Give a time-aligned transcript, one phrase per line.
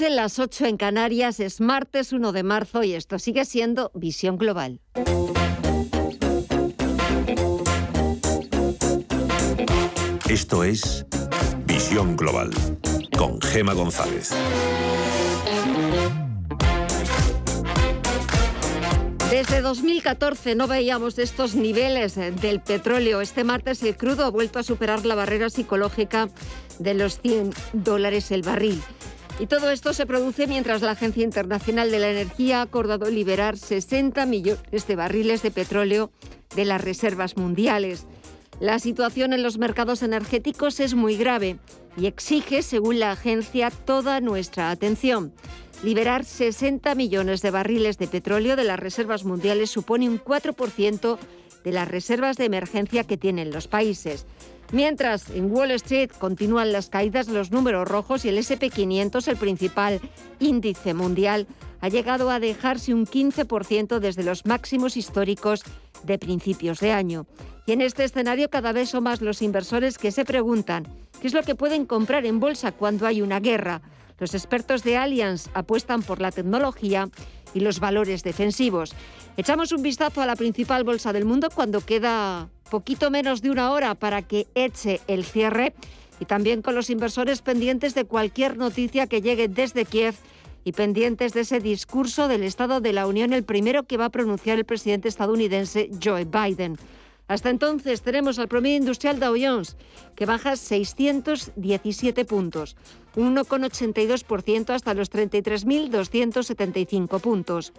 [0.00, 4.38] En las 8 en Canarias es martes 1 de marzo y esto sigue siendo Visión
[4.38, 4.80] Global.
[10.30, 11.04] Esto es
[11.66, 12.50] Visión Global
[13.16, 14.30] con Gema González.
[19.32, 23.20] Desde 2014 no veíamos estos niveles del petróleo.
[23.20, 26.28] Este martes el crudo ha vuelto a superar la barrera psicológica
[26.78, 28.80] de los 100 dólares el barril.
[29.40, 33.56] Y todo esto se produce mientras la Agencia Internacional de la Energía ha acordado liberar
[33.56, 36.10] 60 millones de barriles de petróleo
[36.56, 38.06] de las reservas mundiales.
[38.58, 41.58] La situación en los mercados energéticos es muy grave
[41.96, 45.32] y exige, según la agencia, toda nuestra atención.
[45.84, 51.18] Liberar 60 millones de barriles de petróleo de las reservas mundiales supone un 4%
[51.62, 54.26] de las reservas de emergencia que tienen los países.
[54.70, 60.00] Mientras en Wall Street continúan las caídas los números rojos y el SP500, el principal
[60.40, 61.46] índice mundial,
[61.80, 65.62] ha llegado a dejarse un 15% desde los máximos históricos
[66.02, 67.26] de principios de año.
[67.66, 70.86] Y en este escenario cada vez son más los inversores que se preguntan
[71.20, 73.80] qué es lo que pueden comprar en bolsa cuando hay una guerra.
[74.18, 77.08] Los expertos de Allianz apuestan por la tecnología
[77.54, 78.94] y los valores defensivos.
[79.38, 83.70] Echamos un vistazo a la principal bolsa del mundo cuando queda poquito menos de una
[83.70, 85.74] hora para que eche el cierre
[86.18, 90.16] y también con los inversores pendientes de cualquier noticia que llegue desde Kiev
[90.64, 94.10] y pendientes de ese discurso del Estado de la Unión, el primero que va a
[94.10, 96.76] pronunciar el presidente estadounidense Joe Biden.
[97.28, 99.76] Hasta entonces tenemos al promedio industrial Dow Jones,
[100.16, 102.76] que baja 617 puntos,
[103.14, 107.72] un 1,82% hasta los 33.275 puntos.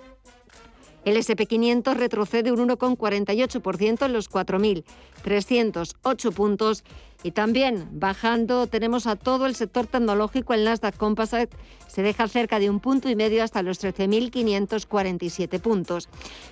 [1.06, 6.84] El SP500 retrocede un 1,48% en los 4.308 puntos
[7.24, 10.54] y también bajando tenemos a todo el sector tecnológico.
[10.54, 11.50] El Nasdaq Composite
[11.88, 16.08] se deja cerca de un punto y medio hasta los 13.547 puntos.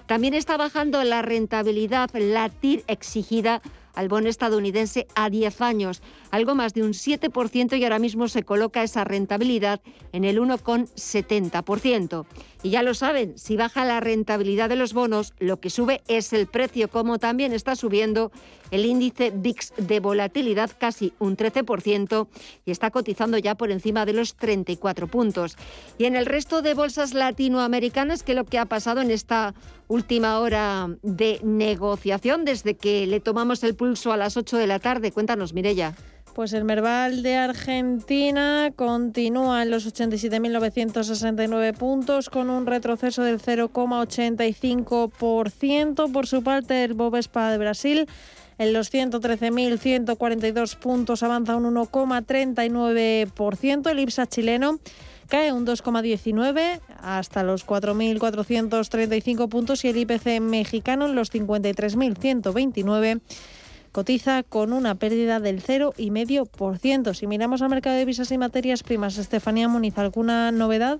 [0.08, 3.62] También está bajando la rentabilidad, la TIR exigida
[3.98, 8.44] al bono estadounidense a 10 años, algo más de un 7% y ahora mismo se
[8.44, 12.28] coloca esa rentabilidad en el 1,70%.
[12.61, 16.32] Y ya lo saben, si baja la rentabilidad de los bonos, lo que sube es
[16.32, 18.32] el precio, como también está subiendo
[18.70, 22.28] el índice VIX de volatilidad casi un 13%
[22.66, 25.56] y está cotizando ya por encima de los 34 puntos.
[25.98, 29.54] Y en el resto de bolsas latinoamericanas, ¿qué es lo que ha pasado en esta
[29.88, 34.80] última hora de negociación desde que le tomamos el pulso a las 8 de la
[34.80, 35.12] tarde?
[35.12, 35.96] Cuéntanos, Mirella.
[36.38, 46.12] Pues el Merval de Argentina continúa en los 87.969 puntos con un retroceso del 0,85%.
[46.12, 48.08] Por su parte, el Bovespa de Brasil
[48.58, 53.90] en los 113.142 puntos avanza un 1,39%.
[53.90, 54.80] El IPSA chileno
[55.28, 63.22] cae un 2,19 hasta los 4.435 puntos y el IPC mexicano en los 53.129
[63.92, 67.14] cotiza con una pérdida del 0,5%.
[67.14, 71.00] Si miramos al mercado de divisas y materias primas, Estefanía Muniz, ¿alguna novedad?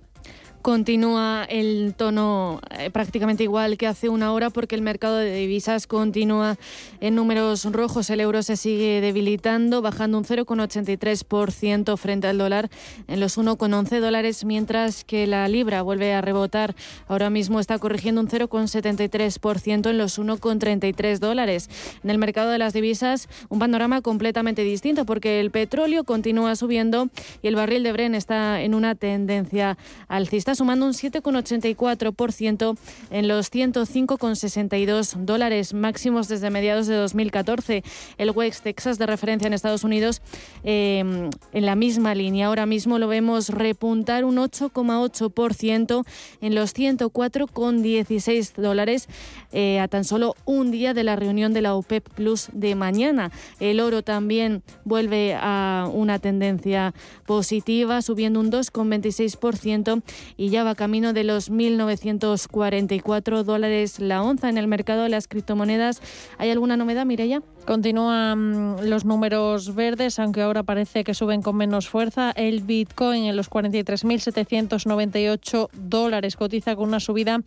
[0.68, 5.88] Continúa el tono eh, prácticamente igual que hace una hora porque el mercado de divisas
[5.88, 6.58] continúa
[7.00, 8.10] en números rojos.
[8.10, 12.70] El euro se sigue debilitando, bajando un 0,83% frente al dólar
[13.08, 16.76] en los 1,11 dólares, mientras que la libra vuelve a rebotar.
[17.08, 21.70] Ahora mismo está corrigiendo un 0,73% en los 1,33 dólares.
[22.04, 27.08] En el mercado de las divisas, un panorama completamente distinto porque el petróleo continúa subiendo
[27.42, 29.78] y el barril de Bren está en una tendencia
[30.10, 32.78] alcista sumando un 7,84%
[33.12, 37.84] en los 105,62 dólares máximos desde mediados de 2014.
[38.18, 40.22] El West Texas de referencia en Estados Unidos
[40.64, 42.48] em, en la misma línea.
[42.48, 46.04] Ahora mismo lo vemos repuntar un 8,8%
[46.42, 49.08] en los 104,16 dólares
[49.52, 53.32] eh, a tan solo un día de la reunión de la OPEP Plus de mañana.
[53.60, 56.94] El oro también vuelve a una tendencia
[57.26, 60.02] positiva, subiendo un 2,26%
[60.36, 65.28] y ya va camino de los 1.944 dólares la onza en el mercado de las
[65.28, 66.02] criptomonedas.
[66.38, 67.42] ¿Hay alguna novedad, Mireya?
[67.66, 72.32] Continúan los números verdes, aunque ahora parece que suben con menos fuerza.
[72.32, 77.42] El Bitcoin en los 43.798 dólares cotiza con una subida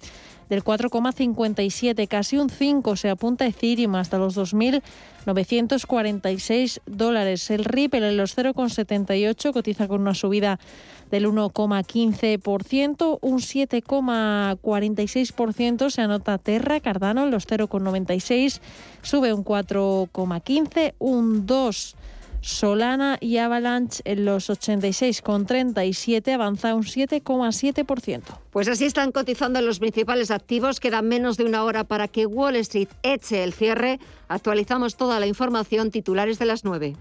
[0.50, 2.96] del 4,57, casi un 5.
[2.96, 7.50] Se apunta Ethereum hasta los 2.946 dólares.
[7.50, 10.60] El Ripple en los 0,78 cotiza con una subida
[11.10, 18.60] del 1,15%, un 7,46% se anota Terra, Cardano en los 0,96,
[19.02, 21.96] sube un 4,15, un 2
[22.40, 28.22] Solana y Avalanche en los 86,37 avanza un 7,7%.
[28.50, 30.80] Pues así están cotizando los principales activos.
[30.80, 34.00] Queda menos de una hora para que Wall Street eche el cierre.
[34.28, 36.96] Actualizamos toda la información titulares de las 9.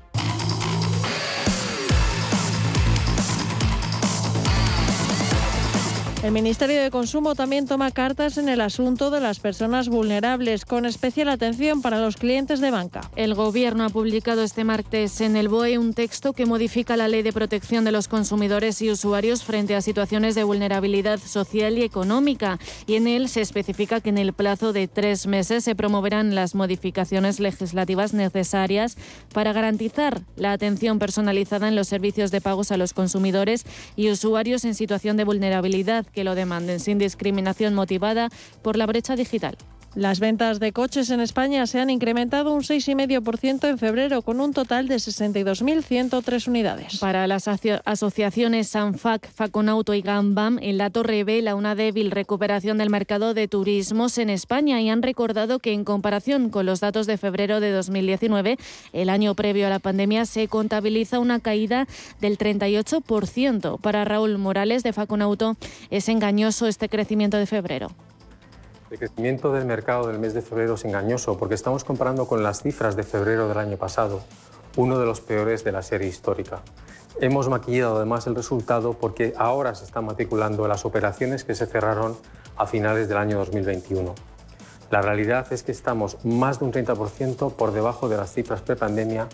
[6.22, 10.86] El Ministerio de Consumo también toma cartas en el asunto de las personas vulnerables, con
[10.86, 13.10] especial atención para los clientes de banca.
[13.16, 17.22] El Gobierno ha publicado este martes en el BOE un texto que modifica la Ley
[17.22, 22.60] de Protección de los Consumidores y Usuarios frente a situaciones de vulnerabilidad social y económica,
[22.86, 26.54] y en él se especifica que en el plazo de tres meses se promoverán las
[26.54, 28.98] modificaciones legislativas necesarias
[29.34, 34.66] para garantizar la atención personalizada en los servicios de pagos a los consumidores y usuarios
[34.66, 38.30] en situación de vulnerabilidad que lo demanden sin discriminación motivada
[38.62, 39.58] por la brecha digital.
[39.96, 44.54] Las ventas de coches en España se han incrementado un 6,5% en febrero, con un
[44.54, 47.00] total de 62.103 unidades.
[47.00, 53.34] Para las asociaciones Sanfac, Faconauto y Gambam, el dato revela una débil recuperación del mercado
[53.34, 57.60] de turismos en España y han recordado que en comparación con los datos de febrero
[57.60, 58.58] de 2019,
[58.94, 61.88] el año previo a la pandemia, se contabiliza una caída
[62.22, 63.80] del 38%.
[63.82, 65.58] Para Raúl Morales de Faconauto,
[65.90, 67.90] es engañoso este crecimiento de febrero.
[68.92, 72.64] El crecimiento del mercado del mes de febrero es engañoso porque estamos comparando con las
[72.64, 74.22] cifras de febrero del año pasado,
[74.78, 76.62] uno de los peores de la serie histórica.
[77.22, 82.18] Hemos maquillado además el resultado porque ahora se están matriculando las operaciones que se cerraron
[82.58, 84.16] a finales del año 2021.
[84.90, 89.28] La realidad es que estamos más de un 30% por debajo de las cifras prepandemia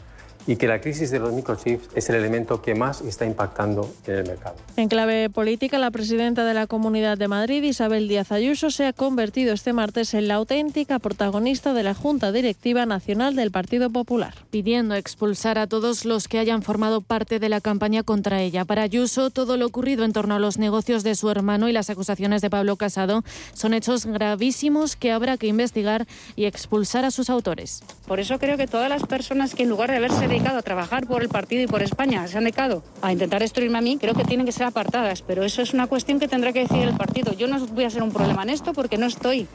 [0.47, 4.15] y que la crisis de los microchips es el elemento que más está impactando en
[4.15, 4.55] el mercado.
[4.77, 8.93] En clave política, la presidenta de la Comunidad de Madrid, Isabel Díaz Ayuso, se ha
[8.93, 14.33] convertido este martes en la auténtica protagonista de la Junta Directiva Nacional del Partido Popular.
[14.51, 18.65] Pidiendo expulsar a todos los que hayan formado parte de la campaña contra ella.
[18.65, 21.89] Para Ayuso, todo lo ocurrido en torno a los negocios de su hermano y las
[21.89, 26.05] acusaciones de Pablo Casado son hechos gravísimos que habrá que investigar
[26.35, 27.83] y expulsar a sus autores.
[28.07, 31.07] Por eso creo que todas las personas que en lugar de haberse dedicado a trabajar
[31.07, 34.13] por el partido y por España, se han dedicado a intentar destruirme a mí, creo
[34.13, 35.21] que tienen que ser apartadas.
[35.21, 37.33] Pero eso es una cuestión que tendrá que decidir el partido.
[37.33, 39.47] Yo no voy a ser un problema en esto porque no estoy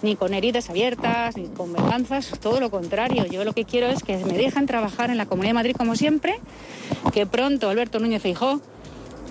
[0.00, 3.26] ni con heridas abiertas, ni con venganzas, todo lo contrario.
[3.26, 5.96] Yo lo que quiero es que me dejen trabajar en la Comunidad de Madrid como
[5.96, 6.38] siempre,
[7.12, 8.60] que pronto Alberto Núñez Feijó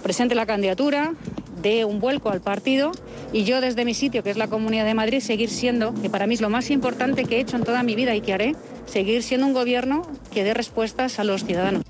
[0.03, 1.13] presente la candidatura,
[1.61, 2.91] dé un vuelco al partido
[3.31, 6.27] y yo desde mi sitio, que es la Comunidad de Madrid, seguir siendo, que para
[6.27, 8.55] mí es lo más importante que he hecho en toda mi vida y que haré,
[8.87, 10.01] seguir siendo un gobierno
[10.33, 11.83] que dé respuestas a los ciudadanos.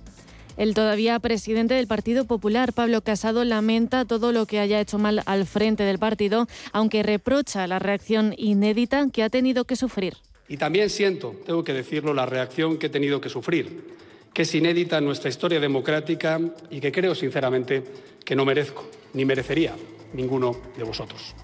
[0.57, 5.21] El todavía presidente del Partido Popular, Pablo Casado, lamenta todo lo que haya hecho mal
[5.27, 10.17] al frente del partido, aunque reprocha la reacción inédita que ha tenido que sufrir.
[10.47, 13.95] Y también siento, tengo que decirlo, la reacción que he tenido que sufrir,
[14.33, 16.39] que es inédita en nuestra historia democrática
[16.71, 17.83] y que creo sinceramente
[18.25, 19.75] que no merezco, ni merecería
[20.13, 21.35] ninguno de vosotros.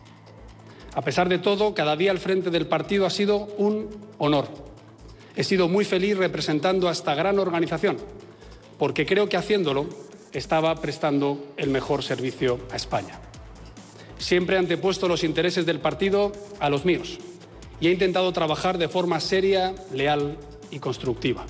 [0.96, 4.73] A pesar de todo, cada día al frente del partido ha sido un honor.
[5.36, 7.98] He sido muy feliz representando a esta gran organización,
[8.78, 9.88] porque creo que haciéndolo
[10.32, 13.20] estaba prestando el mejor servicio a España.
[14.18, 17.20] Siempre he antepuesto los intereses del partido a los míos
[17.80, 20.38] y he intentado trabajar de forma seria, leal
[20.72, 21.46] y constructiva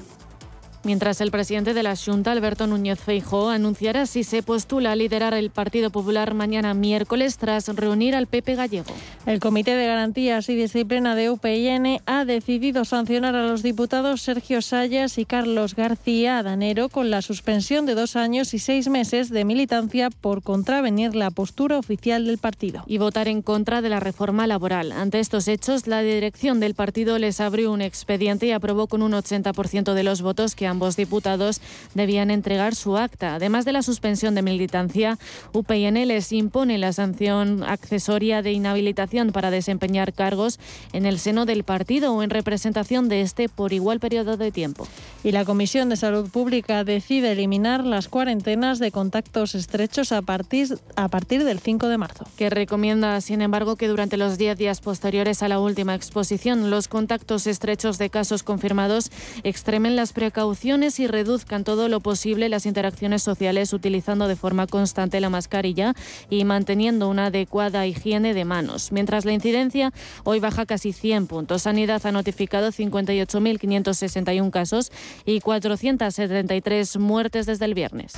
[0.83, 5.33] mientras el presidente de la Junta, Alberto Núñez Feijóo, anunciará si se postula a liderar
[5.33, 8.93] el Partido Popular mañana miércoles tras reunir al PP gallego.
[9.25, 14.61] El Comité de Garantías y Disciplina de UPN ha decidido sancionar a los diputados Sergio
[14.61, 19.45] Sayas y Carlos García Danero con la suspensión de dos años y seis meses de
[19.45, 22.83] militancia por contravenir la postura oficial del partido.
[22.87, 24.91] Y votar en contra de la reforma laboral.
[24.91, 29.13] Ante estos hechos, la dirección del partido les abrió un expediente y aprobó con un
[29.13, 31.61] 80% de los votos que ambos diputados
[31.93, 33.35] debían entregar su acta.
[33.35, 35.19] Además de la suspensión de militancia,
[35.53, 40.59] UPN les impone la sanción accesoria de inhabilitación para desempeñar cargos
[40.91, 44.87] en el seno del partido o en representación de este por igual periodo de tiempo.
[45.23, 50.79] Y la Comisión de Salud Pública decide eliminar las cuarentenas de contactos estrechos a partir,
[50.95, 52.25] a partir del 5 de marzo.
[52.35, 56.87] Que recomienda, sin embargo, que durante los 10 días posteriores a la última exposición, los
[56.87, 59.11] contactos estrechos de casos confirmados
[59.43, 65.19] extremen las precauciones y reduzcan todo lo posible las interacciones sociales utilizando de forma constante
[65.19, 65.93] la mascarilla
[66.29, 68.93] y manteniendo una adecuada higiene de manos.
[68.93, 69.91] Mientras la incidencia
[70.23, 71.63] hoy baja casi 100 puntos.
[71.63, 74.89] Sanidad ha notificado 58.561 casos
[75.25, 78.13] y 473 muertes desde el viernes.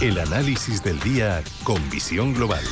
[0.00, 2.62] El análisis del día con visión global.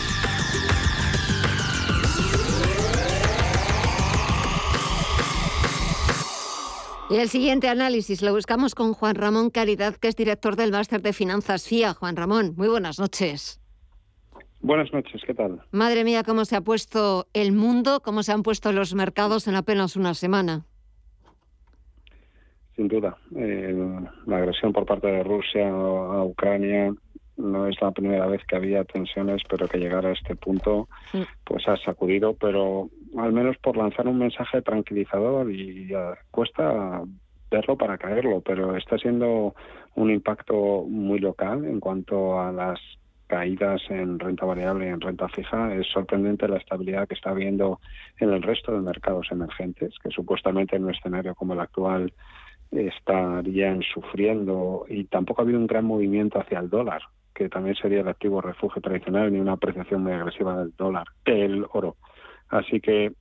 [7.11, 11.02] Y el siguiente análisis lo buscamos con Juan Ramón Caridad, que es director del Máster
[11.02, 11.92] de Finanzas FIA.
[11.92, 13.61] Juan Ramón, muy buenas noches.
[14.62, 15.61] Buenas noches, ¿qué tal?
[15.70, 19.56] Madre mía, cómo se ha puesto el mundo, cómo se han puesto los mercados en
[19.56, 20.64] apenas una semana.
[22.75, 26.94] Sin duda, eh, la agresión por parte de Rusia a Ucrania
[27.37, 30.88] no es la primera vez que había tensiones, pero que llegar a este punto
[31.44, 35.92] pues ha sacudido, pero al menos por lanzar un mensaje tranquilizador y
[36.30, 37.02] cuesta
[37.50, 39.54] verlo para caerlo, pero está siendo
[39.94, 42.80] un impacto muy local en cuanto a las
[43.26, 47.80] caídas en renta variable y en renta fija, es sorprendente la estabilidad que está habiendo
[48.18, 52.12] en el resto de mercados emergentes, que supuestamente en un escenario como el actual
[52.71, 57.02] estarían sufriendo y tampoco ha habido un gran movimiento hacia el dólar,
[57.35, 61.66] que también sería el activo refugio tradicional, ni una apreciación muy agresiva del dólar, el
[61.73, 61.97] oro.
[62.54, 63.12] Así que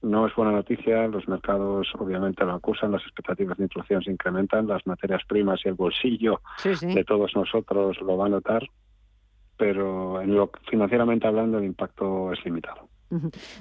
[0.00, 4.68] no es buena noticia, los mercados obviamente lo acusan, las expectativas de inflación se incrementan,
[4.68, 8.62] las materias primas y el bolsillo de todos nosotros lo va a notar,
[9.56, 12.88] pero en lo financieramente hablando el impacto es limitado.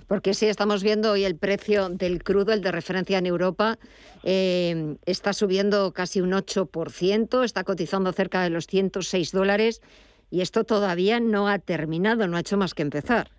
[0.07, 3.79] Porque sí, estamos viendo hoy el precio del crudo, el de referencia en Europa,
[4.21, 9.81] eh, está subiendo casi un 8%, está cotizando cerca de los 106 dólares
[10.29, 13.31] y esto todavía no ha terminado, no ha hecho más que empezar.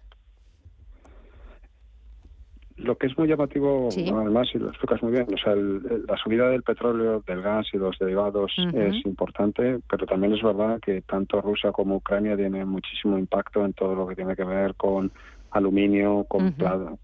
[2.76, 6.50] Lo que es muy llamativo, además, y lo explicas muy bien, o sea, la subida
[6.50, 11.40] del petróleo, del gas y los derivados es importante, pero también es verdad que tanto
[11.40, 15.10] Rusia como Ucrania tienen muchísimo impacto en todo lo que tiene que ver con
[15.56, 16.54] aluminio, con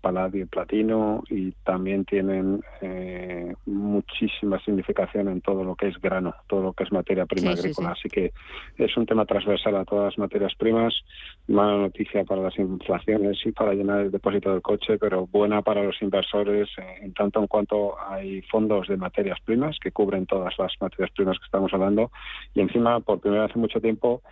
[0.00, 6.34] paladio y platino y también tienen eh, muchísima significación en todo lo que es grano,
[6.46, 7.90] todo lo que es materia prima agrícola.
[7.92, 8.32] Así que
[8.76, 10.94] es un tema transversal a todas las materias primas.
[11.48, 15.82] Mala noticia para las inflaciones y para llenar el depósito del coche, pero buena para
[15.82, 20.54] los inversores eh, en tanto en cuanto hay fondos de materias primas que cubren todas
[20.58, 22.10] las materias primas que estamos hablando
[22.54, 24.22] y encima por primera vez hace mucho tiempo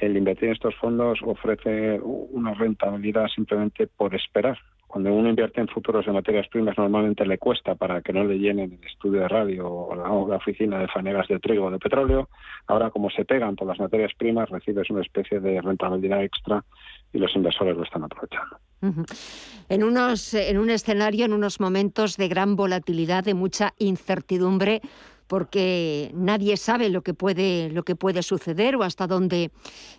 [0.00, 4.58] el invertir en estos fondos ofrece una rentabilidad simplemente por esperar.
[4.86, 8.38] Cuando uno invierte en futuros de materias primas normalmente le cuesta para que no le
[8.38, 12.30] llenen el estudio de radio o la, oficina de fanegas de trigo o de petróleo.
[12.66, 16.64] Ahora como se pegan por las materias primas recibes una especie de rentabilidad extra
[17.12, 18.58] y los inversores lo están aprovechando.
[19.68, 24.80] En, unos, en un escenario, en unos momentos de gran volatilidad, de mucha incertidumbre,
[25.28, 29.52] porque nadie sabe lo que puede, lo que puede suceder o hasta dónde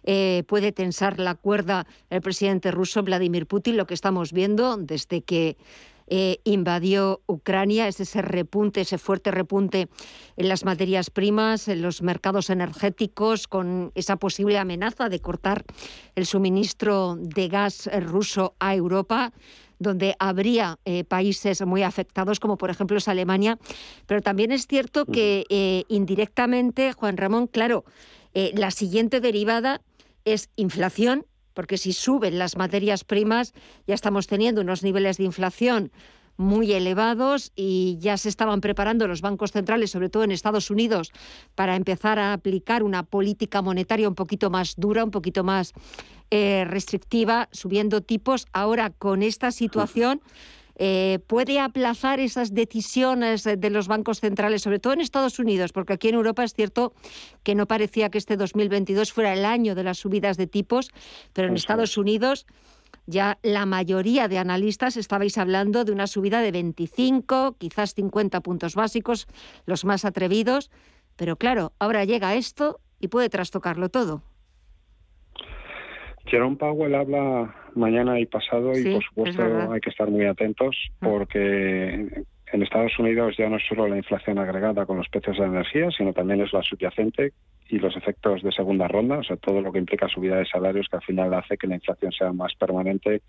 [0.04, 3.78] eh, puede tensar la cuerda el presidente ruso Vladimir Putin.
[3.78, 5.56] Lo que estamos viendo desde que
[6.12, 9.90] eh, invadió Ucrania, es ese repunte, ese fuerte repunte
[10.38, 15.66] en las materias primas, en los mercados energéticos, con esa posible amenaza de cortar
[16.16, 19.32] el suministro de gas ruso a Europa
[19.80, 23.58] donde habría eh, países muy afectados, como por ejemplo es Alemania.
[24.06, 27.86] Pero también es cierto que eh, indirectamente, Juan Ramón, claro,
[28.34, 29.82] eh, la siguiente derivada
[30.26, 33.54] es inflación, porque si suben las materias primas,
[33.88, 35.92] ya estamos teniendo unos niveles de inflación
[36.40, 41.12] muy elevados y ya se estaban preparando los bancos centrales, sobre todo en Estados Unidos,
[41.54, 45.74] para empezar a aplicar una política monetaria un poquito más dura, un poquito más
[46.32, 48.48] eh, restrictiva, subiendo tipos.
[48.54, 50.22] Ahora, con esta situación,
[50.76, 55.74] eh, ¿puede aplazar esas decisiones de los bancos centrales, sobre todo en Estados Unidos?
[55.74, 56.94] Porque aquí en Europa es cierto
[57.44, 60.90] que no parecía que este 2022 fuera el año de las subidas de tipos,
[61.34, 62.46] pero en Estados Unidos
[63.08, 68.76] ya la mayoría de analistas estabais hablando de una subida de 25, quizás 50 puntos
[68.76, 69.28] básicos,
[69.66, 70.70] los más atrevidos.
[71.16, 74.22] Pero claro, ahora llega esto y puede trastocarlo todo.
[76.30, 81.08] Jerome Powell habla mañana y pasado y por supuesto hay que estar muy atentos ah.
[81.08, 85.44] porque en Estados Unidos ya no es solo la inflación agregada con los precios de
[85.44, 87.34] la energía, sino también es la subyacente
[87.70, 90.88] y los efectos de segunda ronda, o sea, todo lo que implica subida de salarios
[90.90, 93.22] que al final hace que la inflación sea más permanente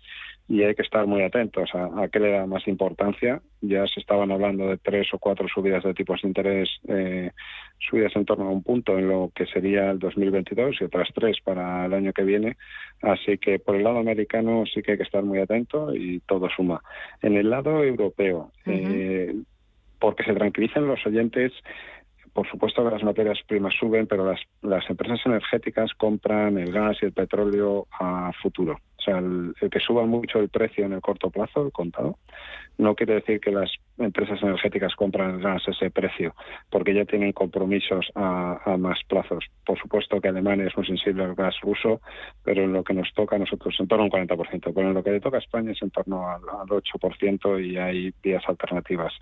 [0.49, 3.41] y hay que estar muy atentos a, a qué le da más importancia.
[3.61, 7.31] Ya se estaban hablando de tres o cuatro subidas de tipos de interés, eh,
[7.77, 11.37] subidas en torno a un punto en lo que sería el 2022 y otras tres
[11.43, 12.57] para el año que viene.
[13.01, 16.49] Así que por el lado americano sí que hay que estar muy atento y todo
[16.49, 16.83] suma.
[17.21, 19.35] En el lado europeo, eh,
[19.99, 21.51] porque se tranquilicen los oyentes,
[22.33, 26.97] por supuesto que las materias primas suben, pero las, las empresas energéticas compran el gas
[27.01, 28.79] y el petróleo a futuro.
[29.01, 32.19] O sea, el, que suba mucho el precio en el corto plazo, el contado,
[32.77, 36.35] no quiere decir que las empresas energéticas compran el gas a ese precio,
[36.69, 39.45] porque ya tienen compromisos a, más plazos.
[39.65, 42.01] Por supuesto que Alemania es muy sensible al gas ruso,
[42.43, 44.93] pero en lo que nos toca a nosotros en torno a un 40%, pero en
[44.93, 48.43] lo que le toca a España es en torno al, al 8% y hay vías
[48.47, 49.13] alternativas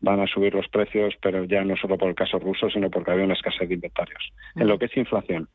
[0.00, 3.10] van a subir los precios, pero ya no solo por el caso ruso, sino porque
[3.12, 4.30] había una escasez de inventarios.
[4.54, 5.48] En lo que es inflación,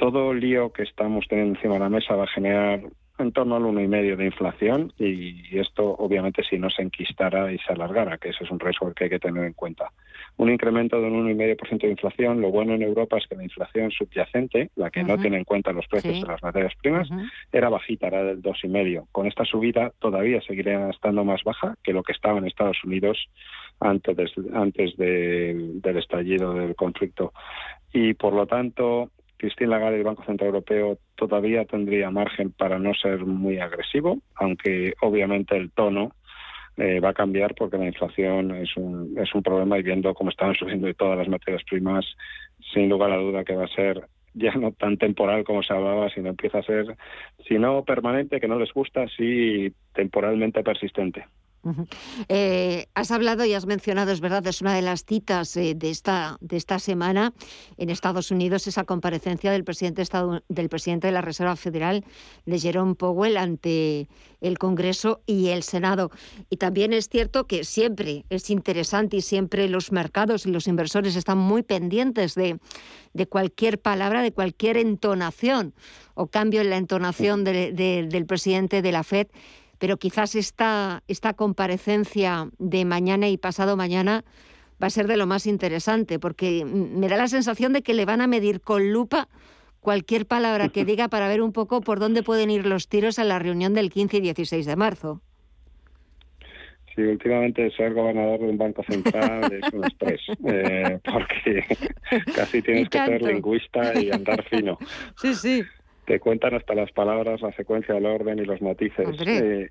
[0.00, 2.80] todo el lío que estamos teniendo encima de la mesa va a generar
[3.18, 7.52] en torno al uno y medio de inflación y esto obviamente si no se enquistara
[7.52, 9.92] y se alargara, que ese es un riesgo que hay que tener en cuenta.
[10.38, 13.18] Un incremento de un uno y medio por ciento de inflación, lo bueno en Europa
[13.18, 16.42] es que la inflación subyacente, la que no tiene en cuenta los precios de las
[16.42, 17.10] materias primas,
[17.52, 19.06] era bajita, era del dos y medio.
[19.12, 23.28] Con esta subida todavía seguiría estando más baja que lo que estaba en Estados Unidos
[23.80, 27.34] antes, antes del estallido del conflicto.
[27.92, 29.10] Y por lo tanto,
[29.40, 34.92] Christine Lagarde del Banco Central Europeo todavía tendría margen para no ser muy agresivo, aunque
[35.00, 36.12] obviamente el tono
[36.76, 40.28] eh, va a cambiar porque la inflación es un, es un problema y viendo cómo
[40.28, 42.04] están subiendo todas las materias primas,
[42.74, 44.02] sin lugar a duda que va a ser
[44.34, 46.96] ya no tan temporal como se hablaba, sino empieza a ser,
[47.48, 51.24] si no permanente, que no les gusta, sí temporalmente persistente.
[52.28, 55.90] Eh, has hablado y has mencionado, es verdad, es una de las citas eh, de,
[55.90, 57.34] esta, de esta semana
[57.76, 60.02] en Estados Unidos, esa comparecencia del presidente,
[60.48, 62.04] del presidente de la Reserva Federal,
[62.46, 64.08] de Jerome Powell, ante
[64.40, 66.10] el Congreso y el Senado.
[66.48, 71.14] Y también es cierto que siempre es interesante y siempre los mercados y los inversores
[71.14, 72.58] están muy pendientes de,
[73.12, 75.74] de cualquier palabra, de cualquier entonación
[76.14, 79.28] o cambio en la entonación del presidente de la FED
[79.80, 84.24] pero quizás esta, esta comparecencia de mañana y pasado mañana
[84.80, 88.04] va a ser de lo más interesante, porque me da la sensación de que le
[88.04, 89.28] van a medir con lupa
[89.80, 93.24] cualquier palabra que diga para ver un poco por dónde pueden ir los tiros a
[93.24, 95.22] la reunión del 15 y 16 de marzo.
[96.94, 101.64] Sí, últimamente ser gobernador de un banco central es un estrés, eh, porque
[102.34, 104.76] casi tienes que ser lingüista y andar fino.
[105.16, 105.62] Sí, sí
[106.10, 109.08] te cuentan hasta las palabras, la secuencia del orden y los matices.
[109.28, 109.68] Eh,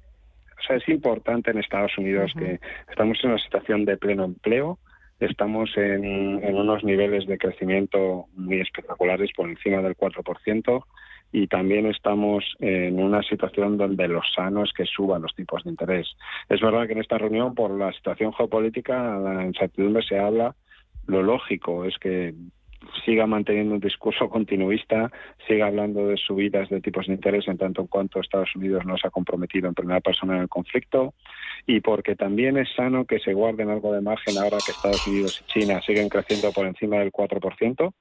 [0.57, 4.79] o sea, es importante en Estados Unidos que estamos en una situación de pleno empleo,
[5.19, 10.85] estamos en, en, unos niveles de crecimiento muy espectaculares, por encima del 4%,
[11.33, 15.71] y también estamos en una situación donde lo sano es que suban los tipos de
[15.71, 16.07] interés.
[16.47, 20.55] Es verdad que en esta reunión, por la situación geopolítica, la incertidumbre se habla,
[21.05, 22.33] lo lógico es que
[23.05, 25.11] siga manteniendo un discurso continuista,
[25.47, 28.97] siga hablando de subidas de tipos de interés en tanto en cuanto Estados Unidos no
[28.97, 31.13] se ha comprometido en primera persona en el conflicto
[31.65, 35.41] y porque también es sano que se guarden algo de margen ahora que Estados Unidos
[35.41, 37.93] y China siguen creciendo por encima del 4%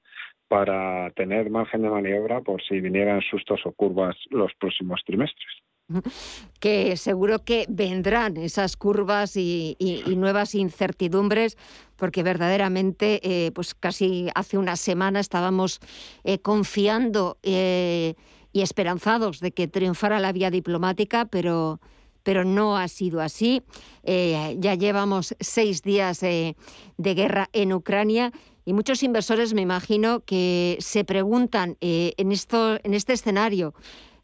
[0.47, 5.68] para tener margen de maniobra por si vinieran sustos o curvas los próximos trimestres
[6.59, 9.77] que seguro que vendrán esas curvas y,
[10.15, 11.57] nuevas incertidumbres,
[11.95, 15.79] porque verdaderamente, eh, pues casi hace una semana estábamos
[16.23, 18.15] eh, confiando eh,
[18.51, 21.79] y esperanzados de que triunfara la vía diplomática, pero,
[22.23, 23.61] pero no ha sido así.
[24.03, 26.55] ya llevamos seis días de
[26.97, 28.31] guerra en Ucrania.
[28.65, 33.73] Y muchos inversores, me imagino, que se preguntan en, esto, en este escenario,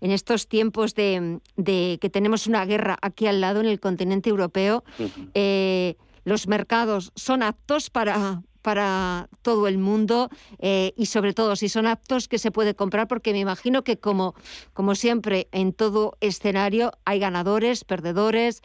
[0.06, 4.84] en estos tiempos de, que tenemos una guerra aquí al lado en el continente europeo,
[5.34, 11.70] eh, los mercados son aptos para, para todo el mundo eh, y sobre todo si
[11.70, 14.36] son aptos que se puede comprar porque me imagino que como,
[14.74, 18.62] como siempre en todo escenario hay ganadores, perdedores,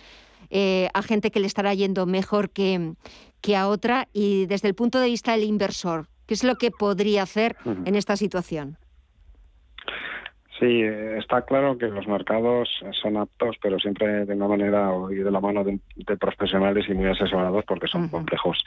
[0.50, 2.92] eh, a gente que le estará yendo mejor que,
[3.40, 6.70] que a otra y desde el punto de vista del inversor, ¿qué es lo que
[6.70, 8.76] podría hacer en esta situación?
[10.60, 12.68] Sí, está claro que los mercados
[13.00, 15.80] son aptos, pero siempre de una manera y de la mano de,
[16.18, 18.62] profesionales y muy asesorados porque son complejos.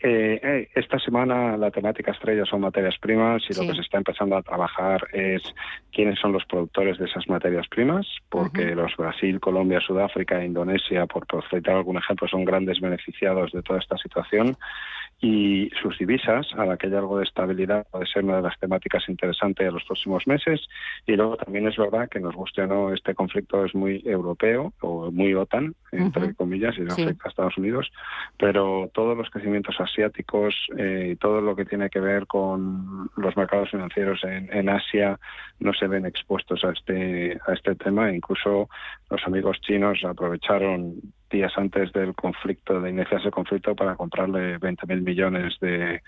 [0.00, 3.98] Eh, eh, esta semana la temática estrella son materias primas y lo que se está
[3.98, 5.42] empezando a trabajar es
[5.92, 11.06] quiénes son los productores de esas materias primas, porque los Brasil, Colombia, Sudáfrica e Indonesia,
[11.06, 14.56] por, por citar algún ejemplo, son grandes beneficiados de toda esta situación
[15.24, 18.58] y sus divisas, a la que hay algo de estabilidad, puede ser una de las
[18.58, 20.60] temáticas interesantes de los próximos meses.
[21.06, 24.72] Y luego también es verdad que nos guste o no, este conflicto es muy europeo
[24.80, 27.92] o muy OTAN, entre comillas, y no afecta a Estados Unidos,
[28.36, 33.36] pero todos los crecimientos asiáticos eh, y todo lo que tiene que ver con los
[33.36, 35.20] mercados financieros en, en, Asia
[35.60, 38.12] no se ven expuestos a este, a este tema.
[38.12, 38.68] Incluso
[39.08, 40.96] los amigos chinos aprovecharon
[41.32, 46.02] días antes del conflicto, de iniciarse el conflicto, para comprarle 20.000 millones de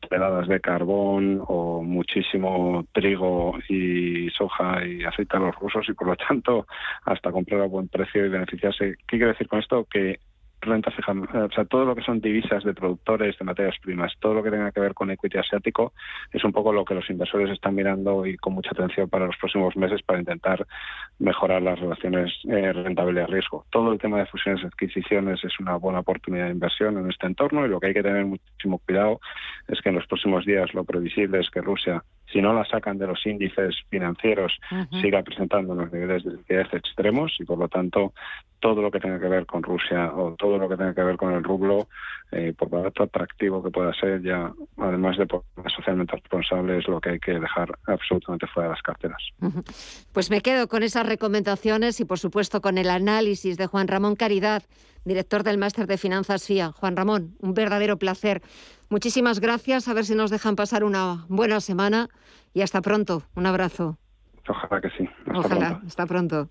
[0.00, 6.08] toneladas de carbón o muchísimo trigo y soja y aceite a los rusos y por
[6.08, 6.66] lo tanto
[7.04, 8.96] hasta comprar a buen precio y beneficiarse.
[9.06, 9.86] ¿Qué quiere decir con esto?
[9.90, 10.18] Que
[10.64, 14.34] renta fija, o sea, todo lo que son divisas de productores de materias primas, todo
[14.34, 15.92] lo que tenga que ver con equity asiático,
[16.32, 19.36] es un poco lo que los inversores están mirando y con mucha atención para los
[19.36, 20.66] próximos meses para intentar
[21.18, 23.66] mejorar las relaciones eh, rentabilidad-riesgo.
[23.70, 27.26] Todo el tema de fusiones y adquisiciones es una buena oportunidad de inversión en este
[27.26, 29.20] entorno y lo que hay que tener muchísimo cuidado
[29.68, 32.02] es que en los próximos días lo previsible es que Rusia
[32.34, 34.58] si no la sacan de los índices financieros,
[35.00, 38.12] siga presentando unos niveles de liquidez extremos y por lo tanto
[38.58, 41.16] todo lo que tenga que ver con Rusia o todo lo que tenga que ver
[41.16, 41.86] con el rublo,
[42.32, 45.28] eh, por barato atractivo que pueda ser, ya además de
[45.68, 49.22] socialmente responsable, es lo que hay que dejar absolutamente fuera de las carteras.
[50.12, 54.16] Pues me quedo con esas recomendaciones y por supuesto con el análisis de Juan Ramón
[54.16, 54.64] Caridad,
[55.04, 56.72] director del Máster de Finanzas FIA.
[56.72, 58.42] Juan Ramón, un verdadero placer.
[58.88, 62.08] Muchísimas gracias, a ver si nos dejan pasar una buena semana
[62.52, 63.22] y hasta pronto.
[63.34, 63.98] Un abrazo.
[64.48, 65.08] Ojalá que sí.
[65.34, 66.50] Ojalá, hasta pronto.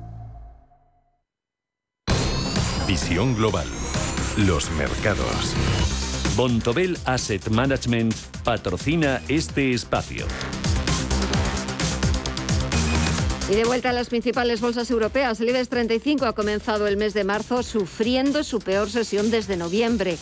[2.91, 3.67] Visión global.
[4.35, 5.55] Los mercados.
[6.35, 10.25] Bontobel Asset Management patrocina este espacio.
[13.49, 17.13] Y de vuelta a las principales bolsas europeas, el IBEX 35 ha comenzado el mes
[17.13, 20.17] de marzo sufriendo su peor sesión desde noviembre.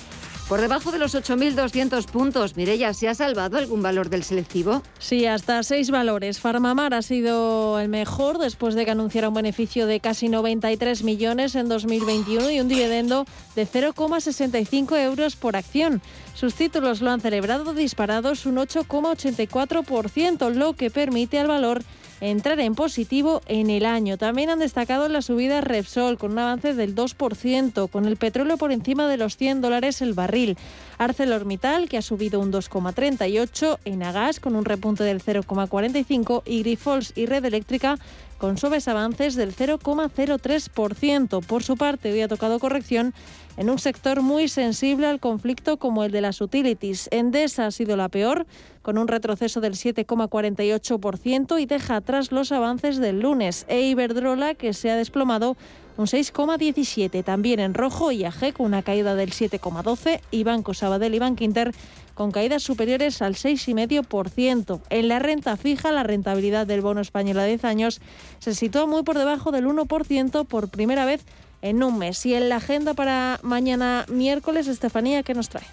[0.49, 4.81] Por debajo de los 8.200 puntos, Mirella, ¿se ha salvado algún valor del selectivo?
[4.97, 6.39] Sí, hasta seis valores.
[6.39, 11.53] Farmamar ha sido el mejor después de que anunciara un beneficio de casi 93 millones
[11.53, 16.01] en 2021 y un dividendo de 0,65 euros por acción.
[16.33, 21.83] Sus títulos lo han celebrado disparados un 8,84%, lo que permite al valor
[22.21, 24.17] entrar en positivo en el año.
[24.17, 28.71] También han destacado la subida Repsol con un avance del 2%, con el petróleo por
[28.71, 30.57] encima de los 100 dólares el barril.
[30.97, 37.25] ArcelorMittal, que ha subido un 2,38, Enagas con un repunte del 0,45 y Grifols y
[37.25, 37.97] Red Eléctrica
[38.39, 41.45] con suaves avances del 0,03%.
[41.45, 43.13] Por su parte, hoy ha tocado corrección
[43.57, 47.09] en un sector muy sensible al conflicto como el de las utilities.
[47.11, 48.47] Endesa ha sido la peor,
[48.81, 53.65] con un retroceso del 7,48% y deja atrás los avances del lunes.
[53.67, 55.57] E Iberdrola, que se ha desplomado
[55.97, 57.23] un 6,17.
[57.25, 61.73] También en rojo, IAG una caída del 7,12 y Banco Sabadell y Bankinter
[62.19, 64.81] con caídas superiores al 6,5%.
[64.89, 68.01] En la renta fija, la rentabilidad del bono español a 10 años
[68.39, 71.21] se sitúa muy por debajo del 1% por primera vez
[71.61, 72.25] en un mes.
[72.25, 75.63] Y en la agenda para mañana miércoles, Estefanía, ¿qué nos trae?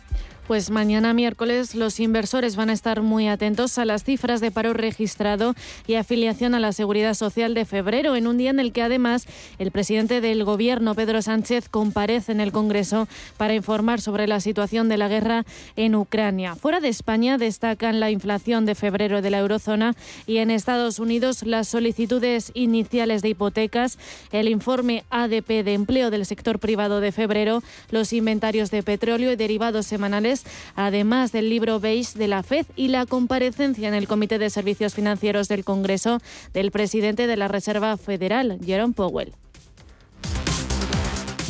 [0.46, 4.74] Pues mañana miércoles los inversores van a estar muy atentos a las cifras de paro
[4.74, 5.56] registrado
[5.88, 9.26] y afiliación a la Seguridad Social de febrero, en un día en el que además
[9.58, 14.88] el presidente del Gobierno, Pedro Sánchez, comparece en el Congreso para informar sobre la situación
[14.88, 16.54] de la guerra en Ucrania.
[16.54, 19.96] Fuera de España destacan la inflación de febrero de la eurozona
[20.28, 23.98] y en Estados Unidos las solicitudes iniciales de hipotecas,
[24.30, 29.36] el informe ADP de empleo del sector privado de febrero, los inventarios de petróleo y
[29.36, 30.35] derivados semanales
[30.74, 34.94] además del libro beige de la FED y la comparecencia en el Comité de Servicios
[34.94, 36.20] Financieros del Congreso
[36.52, 39.32] del presidente de la Reserva Federal, Jerome Powell.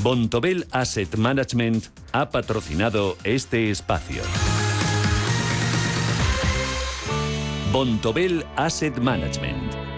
[0.03, 4.22] Bontobel Asset Management ha patrocinado este espacio.
[7.72, 9.56] Bontobel Asset Management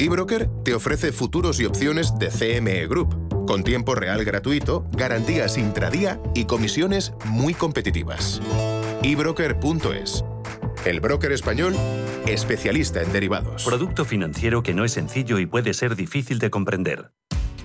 [0.00, 6.20] eBroker te ofrece futuros y opciones de CME Group, con tiempo real gratuito, garantías intradía
[6.36, 8.40] y comisiones muy competitivas.
[9.02, 10.24] eBroker.es.
[10.84, 11.74] El broker español,
[12.28, 13.64] especialista en derivados.
[13.64, 17.10] Producto financiero que no es sencillo y puede ser difícil de comprender.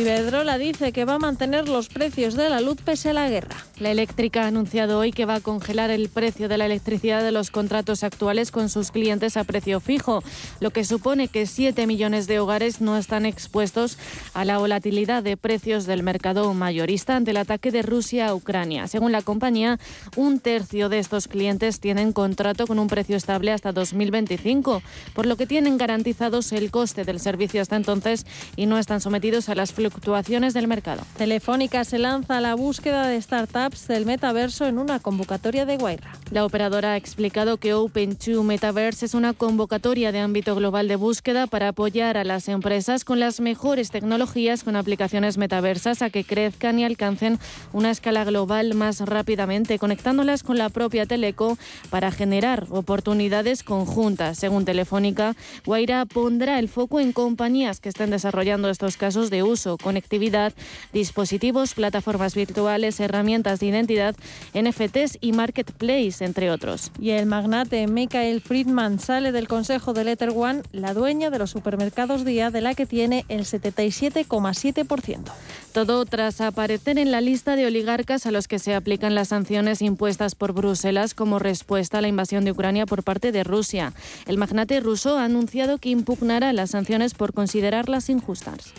[0.00, 3.54] Iberdrola dice que va a mantener los precios de la luz pese a la guerra.
[3.78, 7.32] La eléctrica ha anunciado hoy que va a congelar el precio de la electricidad de
[7.32, 10.22] los contratos actuales con sus clientes a precio fijo,
[10.60, 13.98] lo que supone que 7 millones de hogares no están expuestos
[14.32, 18.88] a la volatilidad de precios del mercado mayorista ante el ataque de Rusia a Ucrania.
[18.88, 19.78] Según la compañía,
[20.16, 24.82] un tercio de estos clientes tienen contrato con un precio estable hasta 2025,
[25.14, 28.24] por lo que tienen garantizados el coste del servicio hasta entonces
[28.56, 31.02] y no están sometidos a las fluctuaciones fluctuaciones del mercado.
[31.16, 36.12] Telefónica se lanza a la búsqueda de startups del metaverso en una convocatoria de Guaira.
[36.30, 41.46] La operadora ha explicado que Open2 Metaverse es una convocatoria de ámbito global de búsqueda
[41.46, 46.78] para apoyar a las empresas con las mejores tecnologías con aplicaciones metaversas a que crezcan
[46.78, 47.38] y alcancen
[47.72, 51.58] una escala global más rápidamente, conectándolas con la propia Teleco
[51.90, 54.38] para generar oportunidades conjuntas.
[54.38, 59.69] Según Telefónica, Guaira pondrá el foco en compañías que estén desarrollando estos casos de uso
[59.78, 60.52] conectividad,
[60.92, 64.14] dispositivos, plataformas virtuales, herramientas de identidad,
[64.54, 66.90] NFTs y marketplace, entre otros.
[66.98, 71.50] Y el magnate Michael Friedman sale del consejo de Letter One, la dueña de los
[71.50, 75.32] supermercados Día, de la que tiene el 77,7%.
[75.72, 79.82] Todo tras aparecer en la lista de oligarcas a los que se aplican las sanciones
[79.82, 83.92] impuestas por Bruselas como respuesta a la invasión de Ucrania por parte de Rusia.
[84.26, 88.72] El magnate ruso ha anunciado que impugnará las sanciones por considerarlas injustas.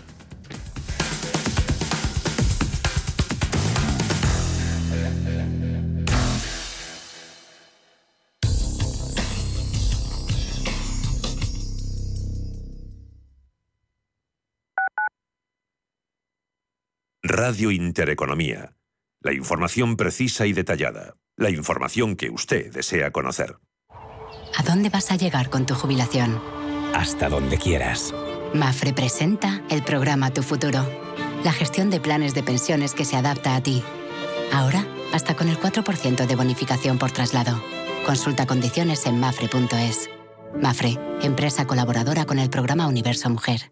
[17.24, 18.74] Radio Intereconomía.
[19.22, 21.18] La información precisa y detallada.
[21.38, 23.60] La información que usted desea conocer.
[24.58, 26.42] ¿A dónde vas a llegar con tu jubilación?
[26.96, 28.12] Hasta donde quieras.
[28.56, 30.84] Mafre presenta el programa Tu Futuro.
[31.44, 33.84] La gestión de planes de pensiones que se adapta a ti.
[34.52, 37.62] Ahora, hasta con el 4% de bonificación por traslado.
[38.04, 40.10] Consulta condiciones en mafre.es.
[40.60, 43.72] Mafre, empresa colaboradora con el programa Universo Mujer.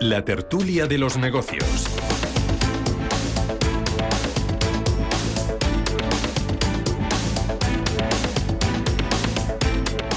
[0.00, 1.64] la tertulia de los negocios.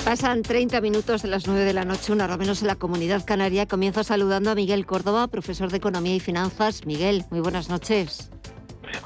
[0.04, 3.26] Pasan 30 minutos de las 9 de la noche, una hora menos en la comunidad
[3.26, 3.66] canaria.
[3.66, 6.86] Comienzo saludando a Miguel Córdoba, profesor de Economía y Finanzas.
[6.86, 8.32] Miguel, muy buenas noches.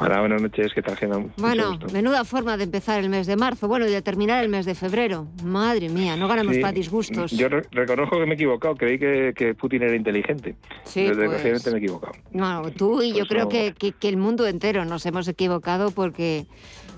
[0.03, 1.31] Hola, buenas noches, ¿qué tal?
[1.37, 4.65] Bueno, menuda forma de empezar el mes de marzo, bueno, y de terminar el mes
[4.65, 5.27] de febrero.
[5.43, 7.29] Madre mía, no ganamos para disgustos.
[7.31, 10.55] Yo reconozco que me he equivocado, creí que, Putin era inteligente.
[10.85, 11.73] Sí, Desgraciadamente pues...
[11.73, 12.13] me he equivocado.
[12.31, 16.47] Bueno, tú y yo pues creo que, que, el mundo entero nos hemos equivocado porque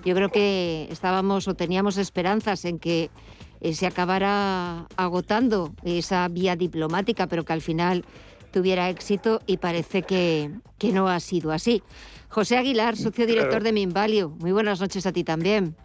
[0.06, 3.10] yo creo que estábamos o teníamos esperanzas en que
[3.60, 8.06] eh, se acabara agotando esa vía diplomática, pero que al final
[8.52, 11.84] tuviera éxito y parece que, que no ha sido así.
[12.34, 14.32] José Aguilar, socio director de Minvalio.
[14.40, 15.76] Muy buenas noches a ti también.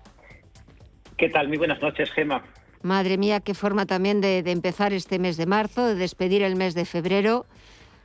[1.19, 1.47] ¿Qué tal?
[1.47, 2.43] Muy buenas noches, Gema.
[2.81, 6.75] Madre mía, qué forma también de, empezar este mes de marzo, de despedir el mes
[6.75, 7.45] de febrero.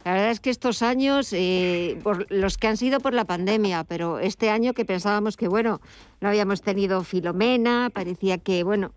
[0.04, 3.86] La verdad es que estos años, eh, por los que han sido por la pandemia,
[3.86, 5.80] pero este año que pensábamos que, bueno,
[6.20, 8.92] no habíamos tenido Filomena, parecía que, bueno,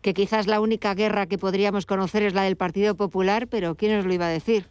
[0.00, 3.96] que quizás la única guerra que podríamos conocer es la del Partido Popular, pero ¿quién
[3.96, 4.66] nos lo iba a decir?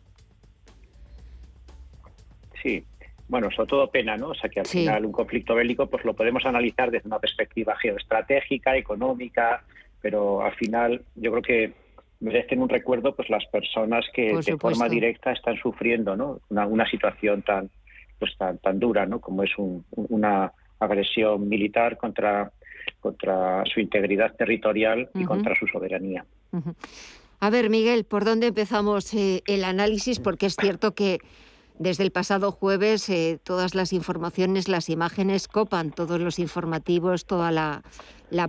[2.62, 2.86] Sí,
[3.32, 4.32] bueno, sobre todo pena, ¿no?
[4.32, 7.78] O sea, que al final un conflicto bélico pues lo podemos analizar desde una perspectiva
[7.78, 9.63] geoestratégica, económica,
[10.02, 11.74] pero al final yo creo que
[12.20, 16.41] merecen un recuerdo pues las personas que de forma directa están sufriendo, ¿no?
[16.50, 17.70] Una, situación tan
[18.20, 19.22] pues tan, tan dura, ¿no?
[19.22, 22.52] Como es una agresión militar contra
[23.00, 26.26] contra su integridad territorial y contra su soberanía.
[27.39, 30.20] A ver, Miguel, ¿por dónde empezamos eh, el análisis?
[30.20, 31.20] Porque es cierto que
[31.82, 37.52] desde el pasado jueves eh, todas las informaciones, las imágenes copan todos los informativos, toda
[37.52, 37.82] la,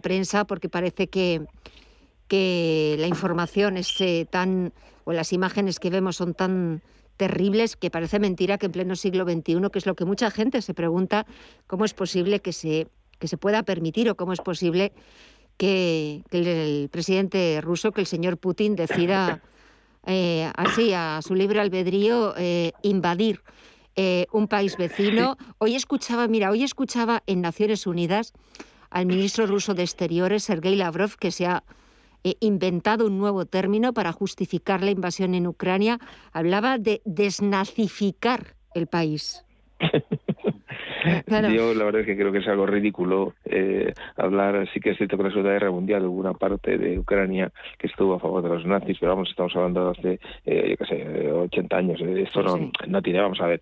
[0.01, 1.47] prensa, porque parece que,
[2.29, 3.97] que la información es
[4.31, 4.73] tan,
[5.05, 6.83] o las imágenes que vemos son tan
[7.17, 10.61] terribles que parece mentira que en pleno siglo XXI, que es lo que mucha gente
[10.61, 11.27] se pregunta,
[11.67, 14.93] cómo es posible que se, que se pueda permitir o cómo es posible
[15.57, 19.41] que, el presidente ruso, que el señor Putin decida
[20.07, 23.43] eh, así, a su libre albedrío, eh, invadir
[23.95, 25.37] eh, un país vecino.
[25.59, 28.33] Hoy escuchaba, mira, hoy escuchaba en Naciones Unidas
[28.91, 31.63] al ministro ruso de Exteriores, Sergei Lavrov, que se ha
[32.41, 35.99] inventado un nuevo término para justificar la invasión en Ucrania.
[36.33, 39.45] Hablaba de desnazificar el país.
[41.53, 44.97] Yo la verdad es que creo que es algo ridículo eh, hablar, sí que es
[44.97, 48.43] cierto que la Segunda Guerra Mundial hubo una parte de Ucrania que estuvo a favor
[48.43, 52.01] de los nazis, pero vamos, estamos hablando de hace, eh, yo qué sé, 80 años.
[52.01, 53.61] Esto no, no tiene, vamos a ver,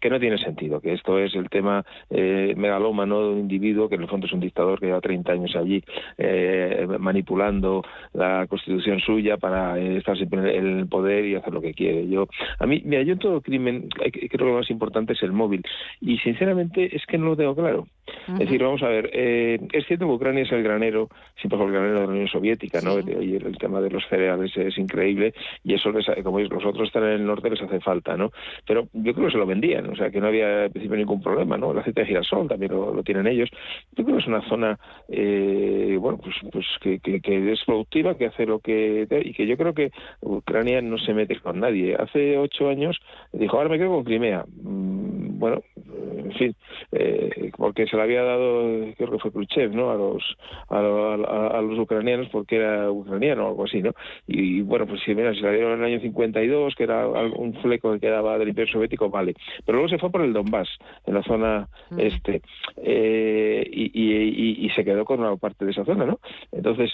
[0.00, 3.94] que no tiene sentido, que esto es el tema eh, megalómano de un individuo que
[3.96, 5.82] en el fondo es un dictador que lleva 30 años allí
[6.18, 11.74] eh, manipulando la constitución suya para estar siempre en el poder y hacer lo que
[11.74, 12.08] quiere.
[12.08, 12.26] Yo,
[12.58, 15.62] a mí, mira, yo en todo crimen creo que lo más importante es el móvil
[16.00, 17.86] y sinceramente es que no lo tengo claro.
[18.28, 21.08] Es decir, vamos a ver, eh, es cierto que Ucrania es el granero,
[21.40, 22.98] siempre fue el granero de la Unión Soviética, ¿no?
[22.98, 25.32] Y el, tema de los cereales es increíble
[25.64, 28.30] y eso, les, como los otros están en el norte, les hace falta, ¿no?
[28.66, 31.22] Pero yo creo que se lo vendían, o sea, que no había en principio ningún
[31.22, 31.72] problema, ¿no?
[31.72, 33.50] El aceite de girasol también lo, tienen ellos.
[33.96, 38.26] Yo creo que es una zona, eh, bueno, pues, pues que, que, es productiva, que
[38.26, 39.06] hace lo que...
[39.24, 39.90] y que yo creo que
[40.20, 41.96] Ucrania no se mete con nadie.
[41.96, 42.98] Hace ocho años
[43.32, 44.44] dijo, ahora me quedo con Crimea.
[44.62, 46.56] Mm, bueno, en fin,
[46.92, 48.62] eh, porque se le había dado,
[48.96, 49.90] creo que fue Khrushchev, ¿no?
[49.90, 50.36] A los,
[50.68, 53.92] a, los ucranianos porque era ucraniano o algo así, ¿no?
[54.26, 57.54] Y, bueno, pues si, mira, se la dieron en el año 52, que era un
[57.62, 59.34] fleco que quedaba del Imperio Soviético, vale.
[59.64, 60.68] Pero luego se fue por el Donbass,
[61.06, 62.00] en la zona mm.
[62.00, 62.42] este,
[62.76, 66.18] eh, y, y, y se quedó con una parte de esa zona, ¿no?
[66.52, 66.92] Entonces,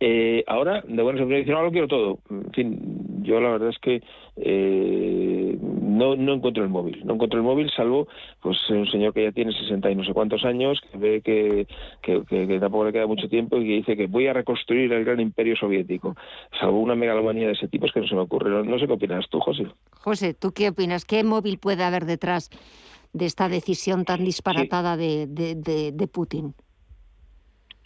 [0.00, 2.18] eh, ahora, de buenas a dicen, no, lo quiero todo.
[2.30, 4.02] En fin, yo la verdad es que
[4.36, 7.02] eh, no, no encuentro el móvil.
[7.04, 8.06] No encuentro el móvil, salvo
[8.42, 11.66] pues un señor que ya tiene 60 y no sé cuántos años, que ve que,
[12.02, 15.20] que, tampoco le queda mucho tiempo y que dice que voy a reconstruir el gran
[15.20, 16.14] imperio soviético.
[16.58, 18.50] Salvo una megalomanía de ese tipo, es que no se me ocurre.
[18.64, 19.66] No, sé qué opinas tú, José.
[19.92, 21.04] José, ¿tú qué opinas?
[21.04, 22.50] ¿Qué móvil puede haber detrás
[23.12, 26.54] de esta decisión tan disparatada de, de, de Putin?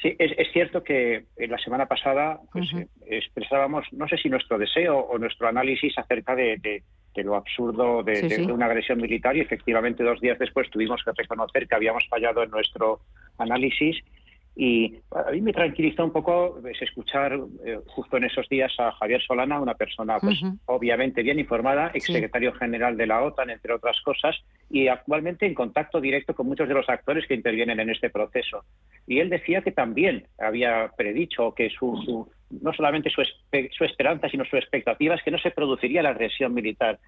[0.02, 4.58] Sí, es, cierto que en la semana pasada pues, eh, expresábamos, no sé si nuestro
[4.58, 6.82] deseo o nuestro análisis acerca de,
[7.14, 11.76] lo absurdo de, una agresión militar y efectivamente dos días después tuvimos que reconocer que
[11.76, 12.98] habíamos fallado en nuestro
[13.38, 13.96] análisis
[14.54, 18.92] y a mí me tranquilizó un poco pues, escuchar eh, justo en esos días a
[18.92, 23.98] Javier Solana, una persona pues, obviamente bien informada, exsecretario general de la OTAN, entre otras
[24.02, 24.36] cosas,
[24.68, 28.64] y actualmente en contacto directo con muchos de los actores que intervienen en este proceso.
[29.06, 32.28] Y él decía que también había predicho que su,
[32.60, 36.52] no solamente su, su, esperanza, sino su expectativa es que no se produciría la agresión
[36.52, 36.98] militar.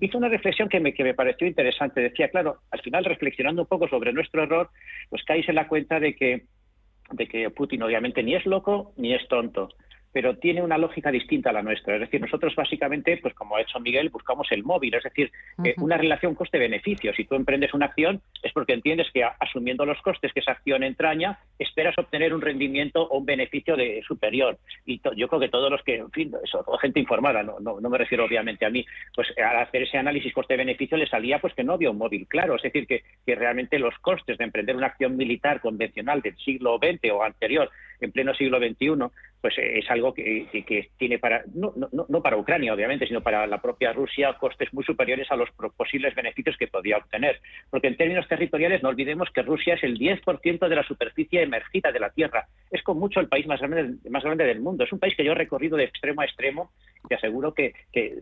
[0.00, 2.02] Hizo una reflexión que me, que me pareció interesante.
[2.02, 4.68] Decía, claro, al final reflexionando un poco sobre nuestro error,
[5.08, 6.42] pues caís en la cuenta de que
[7.12, 9.68] de que Putin obviamente ni es loco ni es tonto
[10.12, 11.94] pero tiene una lógica distinta a la nuestra.
[11.94, 15.32] Es decir, nosotros básicamente, pues como ha hecho Miguel, buscamos el móvil, es decir,
[15.64, 17.14] eh, una relación coste-beneficio.
[17.14, 20.82] Si tú emprendes una acción es porque entiendes que asumiendo los costes que esa acción
[20.82, 24.58] entraña, esperas obtener un rendimiento o un beneficio de superior.
[24.84, 27.98] Y yo creo que todos los que, en fin, eso, gente informada, no, no, me
[27.98, 28.84] refiero obviamente a mí,
[29.14, 32.56] pues al hacer ese análisis coste-beneficio le salía pues que no había un móvil claro.
[32.56, 36.78] Es decir, que, que realmente los costes de emprender una acción militar convencional del siglo
[36.78, 37.70] XX o anterior
[38.06, 38.92] en pleno siglo XXI,
[39.40, 40.46] pues eh, es algo que,
[40.96, 44.84] tiene para, no, no, no, para Ucrania, obviamente, sino para la propia Rusia, costes muy
[44.84, 47.40] superiores a los posibles beneficios que podía obtener.
[47.70, 51.92] Porque en términos territoriales, no olvidemos que Rusia es el 10% de la superficie emergida
[51.92, 52.46] de la Tierra.
[52.70, 54.84] Es con mucho el país más grande, más grande del mundo.
[54.84, 56.70] Es un país que yo he recorrido de extremo a extremo.
[57.08, 58.18] Te aseguro que, que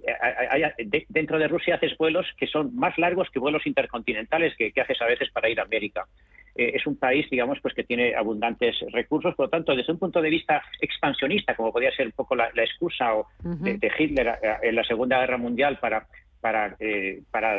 [1.09, 5.01] dentro de Rusia haces vuelos que son más largos que vuelos intercontinentales que, que haces
[5.03, 6.07] a veces para ir a América.
[6.55, 9.99] Eh, es un país, digamos, pues que tiene abundantes recursos, por lo tanto, desde un
[9.99, 14.77] punto de vista expansionista, como podría ser un poco la, excusa de, Hitler eh, en
[14.77, 16.07] la Segunda Guerra Mundial para
[16.41, 17.55] para, eh, para,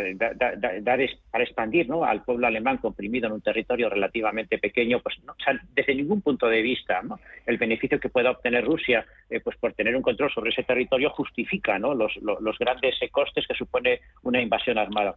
[0.81, 2.03] para expandir ¿no?
[2.03, 5.35] al pueblo alemán comprimido en un territorio relativamente pequeño, pues no,
[5.75, 6.99] desde ningún punto de vista
[7.45, 9.05] el beneficio que pueda obtener Rusia
[9.43, 11.93] pues por tener un control sobre ese territorio justifica ¿no?
[11.93, 15.15] los, los grandes costes que supone una invasión armada.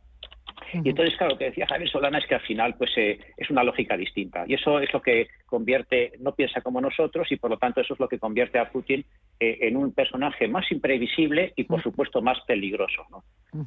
[0.73, 3.51] Y entonces, claro, lo que decía Javier Solana es que al final pues eh, es
[3.51, 4.45] una lógica distinta.
[4.47, 7.95] Y eso es lo que convierte, no piensa como nosotros y por lo tanto eso
[7.95, 9.05] es lo que convierte a Putin
[9.41, 13.05] eh, en un personaje más imprevisible y por supuesto más peligroso.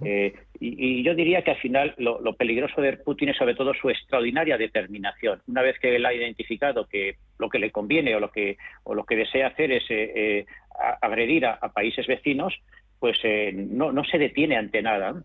[0.03, 3.89] Eh, y, yo diría que al final lo, peligroso de Putin es sobre todo su
[3.89, 5.41] extraordinaria determinación.
[5.47, 8.93] Una vez que él ha identificado que lo que le conviene o lo que, o
[8.93, 9.83] lo que desea hacer es
[11.01, 12.53] agredir a, países vecinos,
[12.99, 13.17] pues
[13.53, 15.23] no, no se detiene ante nada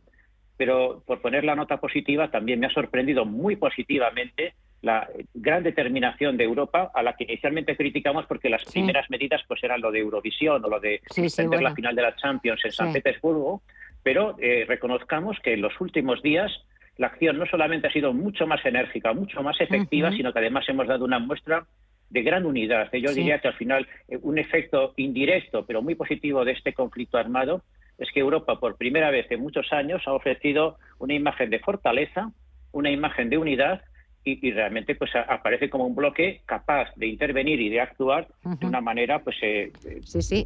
[0.57, 6.36] pero por poner la nota positiva, también me ha sorprendido muy positivamente la gran determinación
[6.36, 10.00] de Europa, a la que inicialmente criticamos porque las primeras medidas pues eran lo de
[10.00, 13.62] Eurovisión o lo de extender la final de la Champions en San Petersburgo,
[14.03, 16.50] pero eh, reconozcamos que en los últimos días
[16.96, 20.68] la acción no solamente ha sido mucho más enérgica, mucho más efectiva, sino que además
[20.68, 21.64] hemos dado una muestra
[22.11, 22.90] de gran unidad.
[22.92, 27.18] Yo diría que al final eh, un efecto indirecto, pero muy positivo de este conflicto
[27.18, 27.62] armado
[28.03, 32.32] es que Europa por primera vez en muchos años ha ofrecido una imagen de fortaleza,
[32.72, 33.82] una imagen de unidad
[34.24, 38.80] y, realmente pues aparece como un bloque capaz de intervenir y de actuar de una
[38.80, 39.72] manera pues eh,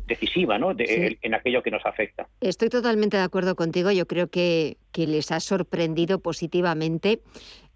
[0.07, 0.74] decisiva ¿no?
[0.78, 2.26] en aquello que nos afecta.
[2.40, 3.90] Estoy totalmente de acuerdo contigo.
[3.90, 7.20] Yo creo que, que les ha sorprendido positivamente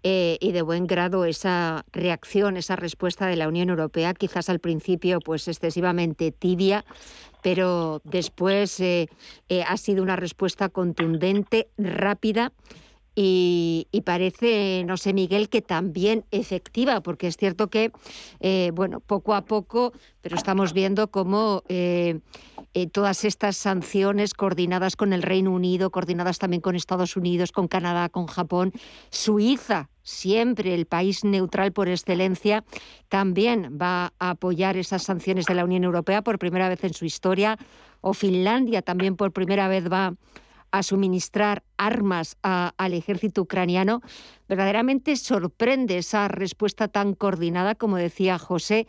[0.03, 4.57] eh, y de buen grado esa reacción, esa respuesta de la Unión Europea, quizás al
[4.57, 6.83] principio pues excesivamente tibia,
[7.41, 9.09] pero después eh,
[9.49, 12.53] eh, ha sido una respuesta contundente, rápida
[13.13, 17.91] y, parece, no sé, Miguel, que también efectiva, porque es cierto que,
[18.39, 21.61] eh, bueno, poco a poco, pero estamos viendo cómo
[22.93, 28.07] todas estas sanciones coordinadas con el Reino Unido, coordinadas también con Estados Unidos, con Canadá,
[28.07, 28.71] con Japón,
[29.09, 32.63] Suiza siempre el país neutral por excelencia,
[33.09, 37.05] también va a apoyar esas sanciones de la Unión Europea por primera vez en su
[37.05, 37.57] historia,
[38.01, 40.13] o Finlandia también por primera vez va a
[40.83, 44.01] suministrar armas al ejército ucraniano,
[44.47, 48.87] verdaderamente sorprende esa respuesta tan coordinada, como decía José.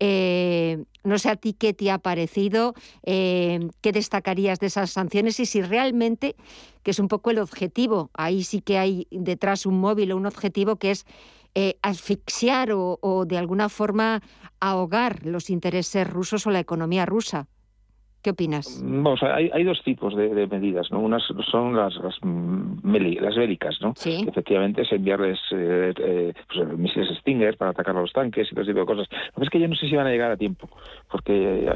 [0.00, 5.38] Eh, no sé a ti qué te ha parecido, eh, qué destacarías de esas sanciones
[5.40, 6.36] y si realmente,
[6.82, 10.26] que es un poco el objetivo, ahí sí que hay detrás un móvil o un
[10.26, 11.04] objetivo que es
[11.54, 14.22] eh, asfixiar o de alguna forma
[14.60, 17.48] ahogar los intereses rusos o la economía rusa.
[18.24, 18.80] ¿Qué opinas?
[18.82, 21.00] Vamos, hay, hay dos tipos de, medidas, ¿no?
[21.00, 23.92] Unas son las, las, las bélicas, ¿no?
[23.96, 24.24] ¿Sí?
[24.26, 28.62] Efectivamente es enviarles eh, eh, pues, misiles Stinger para atacar a los tanques y todo
[28.62, 29.08] ese tipo de cosas.
[29.10, 30.70] Lo que es que yo no sé si van a llegar a tiempo,
[31.10, 31.68] porque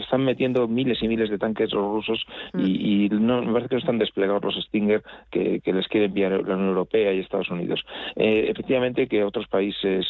[0.00, 3.24] están metiendo miles y miles de tanques los rusos y, mm.
[3.24, 6.70] no, me parece que no están desplegados los Stinger que, les quiere enviar la Unión
[6.70, 7.84] Europea y Estados Unidos.
[8.16, 10.04] efectivamente, que otros países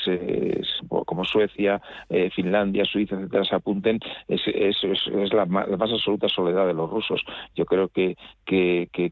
[0.88, 1.82] como Suecia,
[2.34, 7.22] Finlandia, Suiza, etcétera, se apunten es, es, es la, más, absoluta soledad de los rusos.
[7.54, 9.10] Yo creo que, que, que,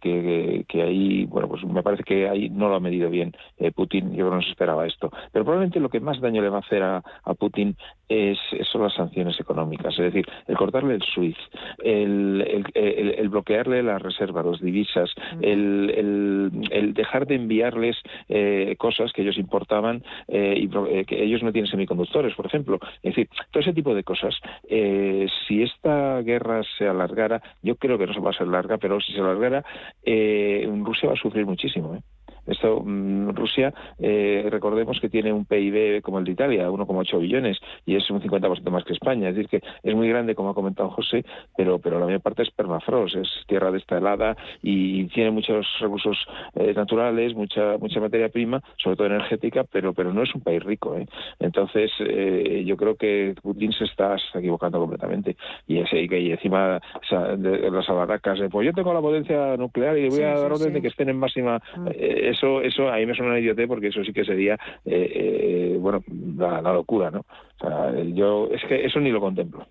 [0.67, 4.15] que, ahí, bueno, pues me parece que ahí no lo ha medido bien eh, Putin.
[4.15, 5.11] Yo no se esperaba esto.
[5.33, 7.77] Pero probablemente lo que más daño le va a hacer a, a Putin
[8.09, 8.39] es,
[8.71, 9.93] son las sanciones económicas.
[9.99, 11.39] Es decir, el cortarle el SWIFT,
[11.83, 15.11] el, el, el, bloquearle las reservas, las divisas,
[15.41, 17.97] el, el, dejar de enviarles
[18.29, 22.79] eh, cosas que ellos importaban eh, y que ellos no tienen semiconductores, por ejemplo.
[23.03, 24.35] Es decir, todo ese tipo de cosas.
[24.69, 29.01] si esta guerra se alargara, yo creo que no se va a ser larga, pero
[29.01, 29.65] si se alargara,
[30.03, 31.95] eh, Rusia va a sufrir muchísimo.
[31.95, 32.03] ¿eh?
[32.49, 37.59] Esto, mm, Rusia, eh, recordemos que tiene un PIB como el de Italia, 1,8 billones,
[37.85, 39.29] y es un 50% más que España.
[39.29, 41.25] Es decir, que es muy grande, como ha comentado José,
[41.57, 45.67] pero, pero la mayor parte es permafrost, es tierra de esta helada y tiene muchos
[45.81, 46.17] recursos
[46.55, 50.63] eh, naturales, mucha mucha materia prima, sobre todo energética, pero, pero no es un país
[50.63, 50.97] rico.
[50.97, 51.07] ¿eh?
[51.39, 55.37] Entonces, yo creo que Putin se está, equivocando completamente.
[55.67, 56.81] Y, ese, y encima
[57.11, 60.81] de las abarracas, pues yo tengo la potencia nuclear y voy a dar orden de
[60.81, 61.61] que estén en máxima.
[61.77, 65.13] Mm eso, eso a mí me suena una idiote porque eso sí que sería, eh,
[65.15, 66.03] eh, bueno,
[66.37, 67.21] la, locura, ¿no?
[67.21, 69.67] O sea, yo, es que eso ni lo contemplo.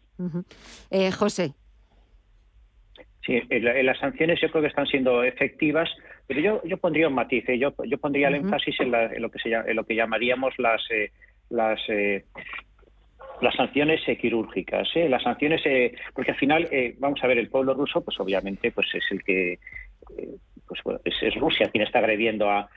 [0.91, 1.53] eh, José.
[3.26, 5.89] Sí, las sanciones yo creo que están siendo efectivas,
[6.28, 8.91] pero yo, yo pondría un matiz, yo, yo pondría el énfasis en,
[9.22, 10.82] lo que se, en lo que llamaríamos las,
[11.49, 11.80] las
[13.39, 15.07] las sanciones quirúrgicas, ¿eh?
[15.07, 15.61] las sanciones,
[16.15, 19.59] porque al final, vamos a ver, el pueblo ruso, pues obviamente, pues es el que
[20.68, 20.82] pues
[21.22, 22.70] es, Rusia quien está agrediendo a,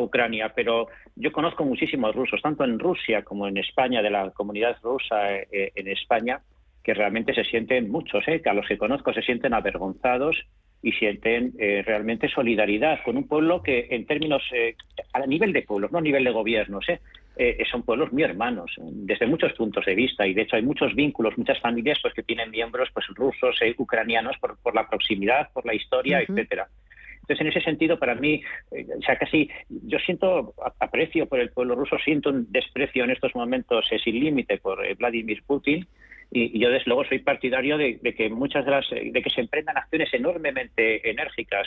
[0.00, 4.78] Ucrania, pero yo conozco muchísimos rusos, tanto en Rusia como en España, de la comunidad
[4.82, 6.40] rusa eh, eh, en España,
[6.82, 10.34] que realmente se sienten muchos, eh, que a los que conozco se sienten avergonzados
[10.80, 14.42] y sienten realmente solidaridad con un pueblo que en términos,
[15.12, 16.86] a nivel de pueblos, no a nivel de gobiernos,
[17.70, 21.36] son pueblos muy hermanos desde muchos puntos de vista y de hecho hay muchos vínculos,
[21.36, 25.74] muchas familias pues que tienen miembros pues rusos, ucranianos por, por, la proximidad, por la
[25.74, 26.68] historia, etcétera.
[27.26, 31.50] Entonces, en ese sentido, para mí, eh, o sea, casi yo siento aprecio por el
[31.50, 35.86] pueblo ruso, siento un desprecio en estos momentos sin límite por eh, Vladimir Putin.
[36.30, 39.76] Y, yo, desde luego, soy partidario de, que muchas de las, de que se emprendan
[39.76, 41.66] acciones enormemente enérgicas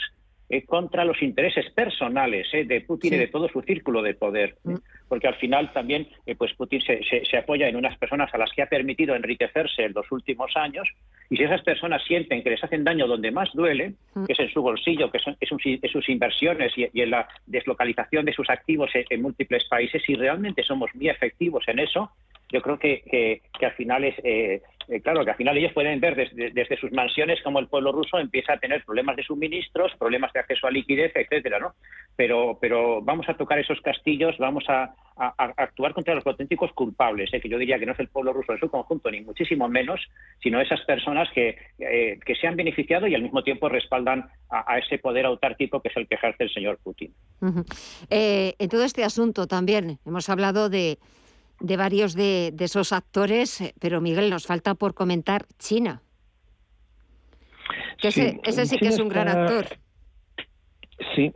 [0.52, 4.56] eh, contra los intereses personales eh, de Putin y de todo su círculo de poder,
[4.64, 4.74] mm.
[5.10, 8.52] Porque al final también eh, pues Putin se, se, apoya en unas personas a las
[8.52, 10.88] que ha permitido enriquecerse en los últimos años
[11.28, 14.24] y si esas personas sienten que les hacen daño donde más duele, mm.
[14.24, 18.24] que es en su bolsillo, que son, es en sus inversiones y, en la deslocalización
[18.24, 22.12] de sus activos en, múltiples países, si realmente somos muy efectivos en eso,
[22.52, 23.02] yo creo que,
[23.58, 26.90] que, al final es, eh, eh, claro, que al final ellos pueden ver desde, sus
[26.90, 30.70] mansiones como el pueblo ruso empieza a tener problemas de suministros, problemas de acceso a
[30.72, 31.74] liquidez, etcétera, ¿no?
[32.16, 37.40] Pero, pero vamos a tocar esos castillos, vamos a, actuar contra los auténticos culpables, ¿eh?
[37.40, 40.00] que yo diría que no es el pueblo ruso en su conjunto, ni muchísimo menos,
[40.42, 44.98] sino esas personas que, que se han beneficiado y al mismo tiempo respaldan a, ese
[44.98, 47.12] poder autárquico que es el que ejerce el señor Putin.
[48.10, 50.98] en todo este asunto también hemos hablado de
[51.60, 56.02] de varios de, esos actores, eh, pero Miguel, nos falta por comentar China.
[58.02, 59.66] ese, sí que es un gran actor.
[61.14, 61.32] Sí,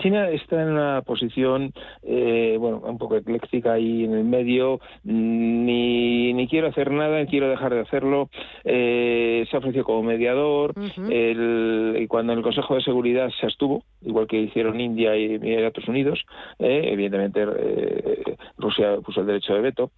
[0.00, 4.80] China está en una posición, eh, bueno, un poco ecléctica ahí en el medio.
[5.04, 8.30] Ni, ni quiero hacer nada, ni quiero dejar de hacerlo.
[8.64, 10.74] Eh, se ofreció como mediador.
[10.76, 15.88] y cuando en el Consejo de Seguridad se abstuvo, igual que hicieron India y Estados
[15.88, 16.24] Unidos,
[16.58, 19.90] eh, evidentemente eh, Rusia puso el derecho de veto.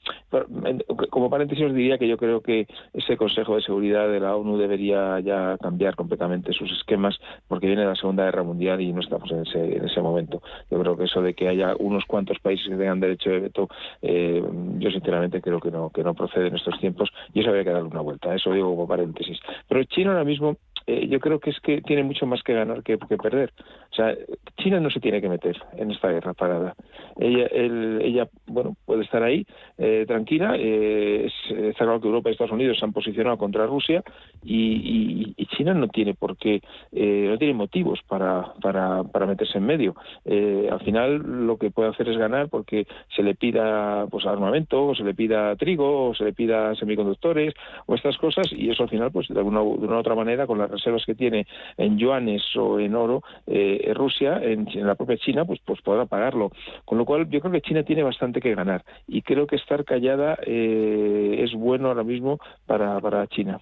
[1.10, 4.58] como paréntesis os diría que yo creo que ese Consejo de Seguridad de la ONU
[4.58, 9.30] debería ya cambiar completamente sus esquemas porque viene la Segunda Guerra Mundial y no estamos
[9.30, 10.42] en ese, en ese momento.
[10.70, 13.68] Yo creo que eso de que haya unos cuantos países que tengan derecho de veto,
[14.02, 14.42] eh,
[14.78, 17.70] yo sinceramente creo que no, que no procede en estos tiempos y eso habría que
[17.70, 18.34] darle una vuelta.
[18.34, 19.38] Eso digo como paréntesis.
[19.68, 20.56] Pero China ahora mismo
[20.86, 23.52] eh, yo creo que es que tiene mucho más que ganar que, perder.
[23.90, 24.14] O sea,
[24.58, 26.74] China no se tiene que meter en esta guerra parada.
[27.18, 29.46] Ella, ella bueno, puede estar ahí
[29.78, 30.56] eh, tranquila.
[30.58, 34.02] Eh, está claro que Europa y Estados Unidos se han posicionado contra Rusia
[34.42, 39.66] y, China no tiene por qué, eh, no tiene motivos para, para, para meterse en
[39.66, 39.94] medio.
[40.24, 44.86] Eh, al final lo que puede hacer es ganar porque se le pida pues armamento,
[44.86, 47.54] o se le pida trigo, o se le pida semiconductores,
[47.86, 50.46] o estas cosas, y eso al final, pues de alguna, de una u otra manera,
[50.46, 51.46] con las reservas que tiene
[51.76, 56.50] en yuanes o en oro, eh, Rusia, en, la propia China, pues, pues podrá pagarlo.
[56.84, 59.84] Con lo cual, yo creo que China tiene bastante que ganar, y creo que estar
[59.84, 63.60] callada es bueno ahora mismo para, para China.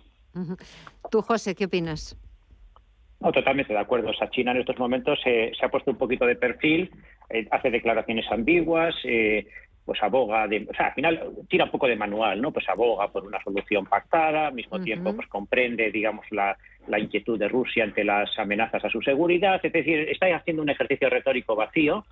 [1.11, 2.17] Tú, José, ¿qué opinas?
[3.21, 4.11] No, totalmente de acuerdo.
[4.11, 6.91] O sea, China en estos momentos se ha puesto un poquito de perfil,
[7.31, 9.47] eh, hace declaraciones ambiguas, eh,
[9.85, 12.53] pues aboga, de, o sea, al final tira un poco de manual, ¿no?
[12.53, 16.57] Pues aboga por una solución pactada, al mismo tiempo pues comprende, digamos, la,
[16.87, 20.71] la, inquietud de Rusia ante las amenazas a su seguridad, es decir, está haciendo un
[20.71, 22.05] ejercicio retórico vacío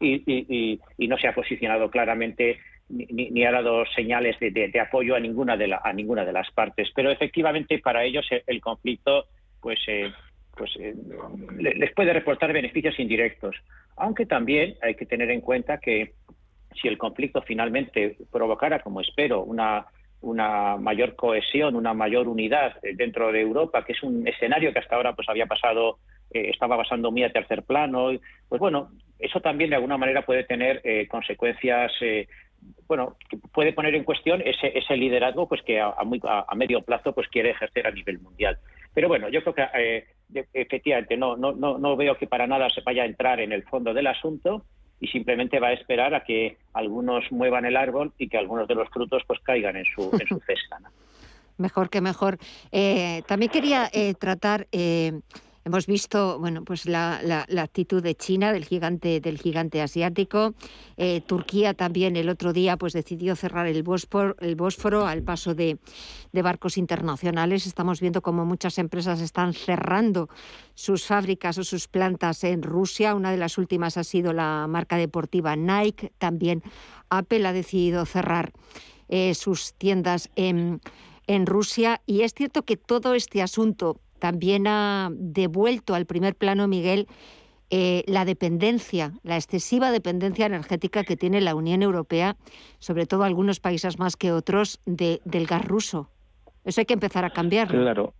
[0.00, 2.58] y, y, y no se ha posicionado claramente
[2.88, 6.90] ni, ha dado señales de, apoyo a ninguna de a ninguna de las partes.
[6.94, 9.26] Pero efectivamente para ellos el, conflicto
[9.60, 10.12] pues eh,
[10.56, 10.94] pues eh,
[11.58, 13.56] les puede reportar beneficios indirectos,
[13.96, 16.12] aunque también hay que tener en cuenta que
[16.80, 19.86] si el conflicto finalmente provocara, como espero, una
[20.20, 24.96] una mayor cohesión, una mayor unidad dentro de Europa, que es un escenario que hasta
[24.96, 25.98] ahora pues había pasado,
[26.30, 28.08] eh, estaba pasando muy a tercer plano,
[28.48, 31.92] pues bueno, eso también de alguna manera puede tener consecuencias
[32.86, 33.16] bueno,
[33.52, 37.28] puede poner en cuestión ese, ese liderazgo pues que a, muy, a, medio plazo pues
[37.28, 38.58] quiere ejercer a nivel mundial.
[38.92, 40.06] Pero bueno, yo creo que eh,
[40.52, 43.94] efectivamente no, no, no veo que para nada se vaya a entrar en el fondo
[43.94, 44.64] del asunto
[45.04, 48.74] y simplemente va a esperar a que algunos muevan el árbol y que algunos de
[48.74, 50.78] los frutos pues caigan en su, en su cesta.
[51.58, 52.38] Mejor que mejor.
[52.72, 54.66] Eh, también quería eh, tratar
[55.66, 60.54] Hemos visto, bueno, pues la, actitud de China, del gigante, del gigante asiático.
[60.98, 65.78] Eh, Turquía también el otro día pues decidió cerrar el Bósforo, al paso de,
[66.32, 67.66] barcos internacionales.
[67.66, 70.28] Estamos viendo cómo muchas empresas están cerrando
[70.74, 73.14] sus fábricas o sus plantas en Rusia.
[73.14, 76.12] Una de las últimas ha sido la marca deportiva Nike.
[76.18, 76.62] También
[77.08, 78.52] Apple ha decidido cerrar
[79.08, 80.82] eh, sus tiendas en,
[81.26, 82.02] en Rusia.
[82.04, 87.08] Y es cierto que todo este asunto también ha devuelto al primer plano, Miguel,
[87.68, 92.38] eh, la dependencia, la excesiva dependencia energética que tiene la Unión Europea,
[92.78, 96.08] sobre todo algunos países más que otros, de, del gas ruso.
[96.64, 97.78] Eso hay que empezar a cambiarlo.
[97.78, 98.14] Claro.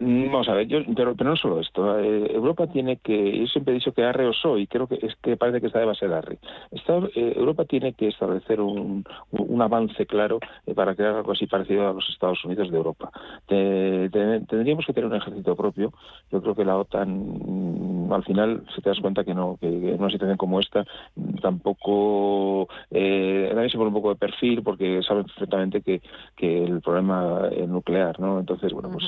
[0.00, 1.98] Vamos a ver, yo, pero, no solo esto.
[1.98, 5.14] Eh, Europa tiene que, yo siempre he dicho que arre o soy, creo que es
[5.16, 6.38] que parece que esta debe ser arre.
[6.72, 11.88] Eh, Europa tiene que establecer un, un avance claro eh, para crear algo así parecido
[11.88, 13.10] a los Estados Unidos de Europa.
[13.46, 15.92] tendríamos que tener un ejército propio.
[16.30, 19.66] Yo creo que la OTAN, mm, al final, se te das cuenta que no, que,
[19.66, 20.84] en una situación como esta,
[21.16, 26.00] mm, tampoco, eh, nadie se pone un poco de perfil porque saben perfectamente que,
[26.36, 28.38] que el problema es nuclear, ¿no?
[28.38, 29.04] Entonces, bueno, pues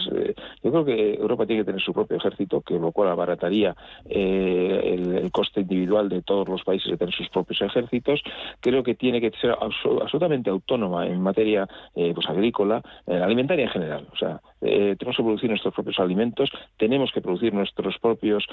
[0.63, 3.75] yo creo que Europa tiene que tener su propio ejército, que lo cual abarataría
[4.09, 8.21] eh, el, coste individual de todos los países de tener sus propios ejércitos.
[8.61, 14.09] Creo que tiene que ser absolutamente autónoma en materia eh, pues agrícola, alimentaria en general.
[14.13, 18.47] O sea, eh, tenemos que producir nuestros propios alimentos, tenemos que producir nuestros propios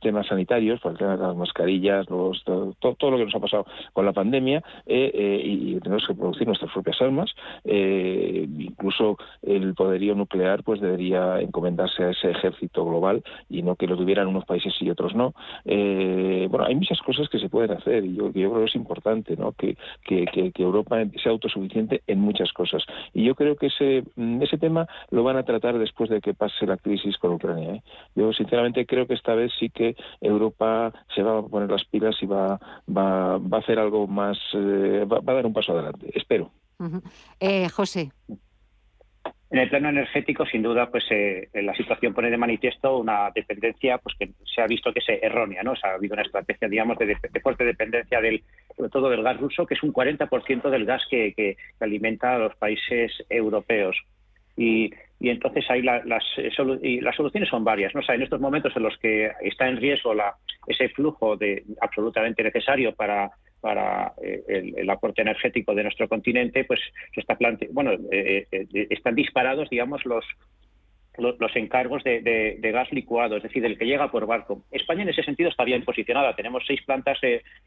[0.00, 4.12] temas sanitarios, por ejemplo, las mascarillas, los, todo, lo que nos ha pasado con la
[4.12, 7.30] pandemia, y tenemos que producir nuestras propias armas,
[7.64, 13.96] incluso el poderío nuclear, pues debería encomendarse a ese ejército global y no que lo
[13.96, 15.34] tuvieran unos países y otros no.
[15.64, 18.74] Eh, bueno, hay muchas cosas que se pueden hacer y yo, yo creo que es
[18.74, 19.52] importante ¿no?
[19.52, 19.76] que,
[20.60, 22.82] Europa sea autosuficiente en muchas cosas.
[23.14, 26.34] Y yo creo que ese, mm, ese tema lo van a tratar después de que
[26.34, 27.74] pase la crisis con Ucrania.
[27.74, 27.82] ¿eh?
[28.14, 32.16] Yo sinceramente creo que esta vez sí que Europa se va a poner las pilas
[32.20, 36.10] y va, va, va a hacer algo más, eh, va, a dar un paso adelante.
[36.14, 36.50] Espero.
[37.72, 38.10] José.
[39.50, 43.98] En el plano energético, sin duda, pues eh, la situación pone de manifiesto una dependencia
[43.98, 45.72] pues que se ha visto que es errónea, ¿no?
[45.72, 48.44] O sea, ha habido una estrategia, digamos, de, fuerte dependencia del,
[48.76, 52.54] sobre todo del gas ruso, que es un 40% del gas que, alimenta a los
[52.56, 53.96] países europeos.
[54.60, 54.90] Y,
[55.20, 56.22] entonces ahí las,
[56.82, 57.94] y las soluciones son varias.
[57.94, 58.02] ¿no?
[58.02, 60.34] Sea, en estos momentos en los que está en riesgo la,
[60.66, 63.30] ese flujo de, absolutamente necesario para
[63.60, 66.80] para eh, el, aporte energético de nuestro continente, pues
[67.14, 67.36] se está
[67.72, 70.24] bueno, eh, eh, están disparados, digamos, los,
[71.18, 74.62] los, encargos de, gas licuado, es decir, el que llega por barco.
[74.70, 76.34] España en ese sentido está bien posicionada.
[76.34, 77.18] Tenemos seis plantas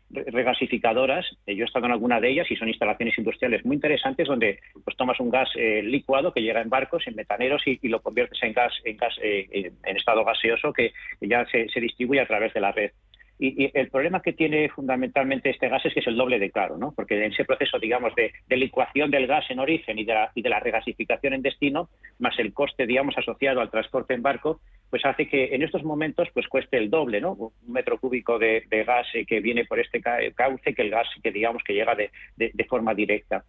[0.09, 1.25] regasificadoras.
[1.45, 4.97] Yo he estado en alguna de ellas y son instalaciones industriales muy interesantes donde pues
[4.97, 8.73] tomas un gas licuado que llega en barcos, en metaneros y, lo conviertes en gas
[8.85, 12.91] en gas en estado gaseoso que, ya se, se distribuye a través de la red.
[13.39, 16.77] Y, el problema que tiene fundamentalmente este gas es que es el doble de caro,
[16.77, 16.93] ¿no?
[16.95, 20.59] Porque en ese proceso, digamos, de, licuación del gas en origen y de, la, de
[20.59, 25.55] regasificación en destino, más el coste, digamos, asociado al transporte en barco, pues hace que
[25.55, 27.33] en estos momentos pues cueste el doble, ¿no?
[27.33, 31.31] Un metro cúbico de, gas eh, que viene por este cauce que el gas que
[31.31, 33.43] digamos que llega de, de forma directa.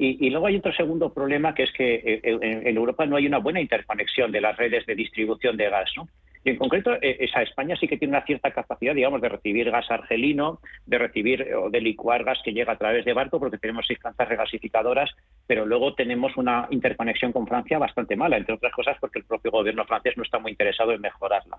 [0.00, 3.38] Y, luego hay otro segundo problema que es que eh, en, Europa no hay una
[3.38, 6.08] buena interconexión de las redes de distribución de gas, ¿no?
[6.48, 9.90] En concreto, eh, esa España sí que tiene una cierta capacidad, digamos, de recibir gas
[9.90, 13.86] argelino, de recibir o de licuar gas que llega a través de barco, porque tenemos
[13.86, 15.10] seis plantas regasificadoras,
[15.46, 19.50] pero luego tenemos una interconexión con Francia bastante mala, entre otras cosas porque el propio
[19.50, 21.58] gobierno francés no está muy interesado en mejorarla.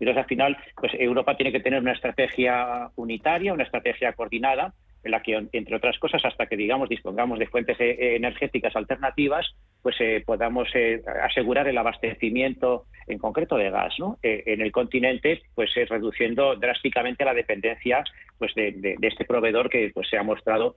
[0.00, 4.74] Entonces, al final, pues Europa tiene que tener una estrategia unitaria, una estrategia coordinada,
[5.04, 9.54] en la que, entre otras cosas, hasta que digamos dispongamos de fuentes eh, energéticas alternativas,
[9.82, 14.18] pues eh, podamos eh, asegurar el abastecimiento, en concreto de gas, ¿no?
[14.22, 18.02] en el continente, pues reduciendo drásticamente la dependencia,
[18.38, 20.76] pues de, este proveedor que pues se ha mostrado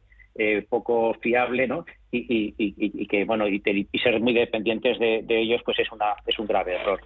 [0.69, 1.85] poco fiable, ¿no?
[2.11, 3.61] Y, que bueno y,
[4.03, 6.99] ser muy dependientes de, de ellos, pues es una es un grave error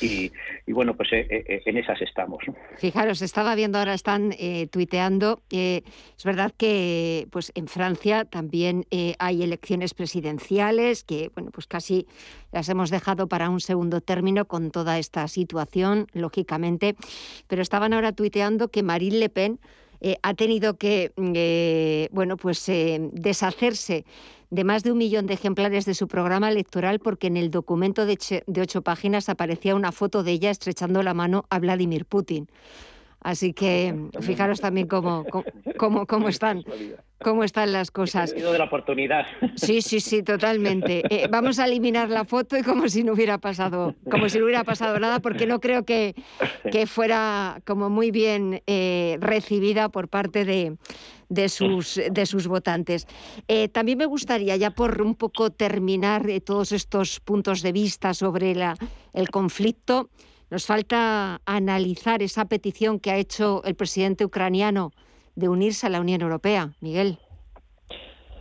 [0.00, 0.30] y,
[0.72, 2.44] bueno, pues eh, eh, en esas estamos.
[2.76, 5.42] Fijaros, estaba viendo ahora, están eh, tuiteando.
[5.50, 8.84] es verdad que pues en Francia también
[9.18, 12.06] hay elecciones presidenciales que, bueno, pues casi
[12.52, 16.96] las hemos dejado para un segundo término con toda esta situación, lógicamente.
[17.48, 19.60] Pero estaban ahora tuiteando que Marine Le Pen
[20.22, 24.04] ha tenido que, bueno, pues deshacerse
[24.54, 28.06] de más de un millón de ejemplares de su programa electoral porque en el documento
[28.06, 28.16] de,
[28.60, 32.48] ocho páginas aparecía una foto de ella estrechando la mano a Vladimir Putin.
[33.24, 35.24] Así que fijaros también cómo,
[35.78, 36.62] cómo, cómo, están,
[37.22, 38.34] cómo están las cosas.
[38.34, 39.24] de la oportunidad.
[39.56, 41.02] Sí, sí, sí, totalmente.
[41.08, 44.44] Eh, vamos a eliminar la foto y como si no hubiera pasado, como si no
[44.44, 46.14] hubiera pasado nada, porque no creo que,
[46.70, 50.76] que fuera como muy bien eh, recibida por parte de,
[51.30, 53.06] de sus, de sus votantes.
[53.48, 58.54] Eh, también me gustaría, ya por un poco terminar todos estos puntos de vista sobre
[58.54, 58.76] la,
[59.14, 60.10] el conflicto,
[60.54, 64.92] nos falta analizar esa petición que ha hecho el presidente ucraniano
[65.34, 66.74] de unirse a la Unión Europea.
[66.80, 67.18] Miguel.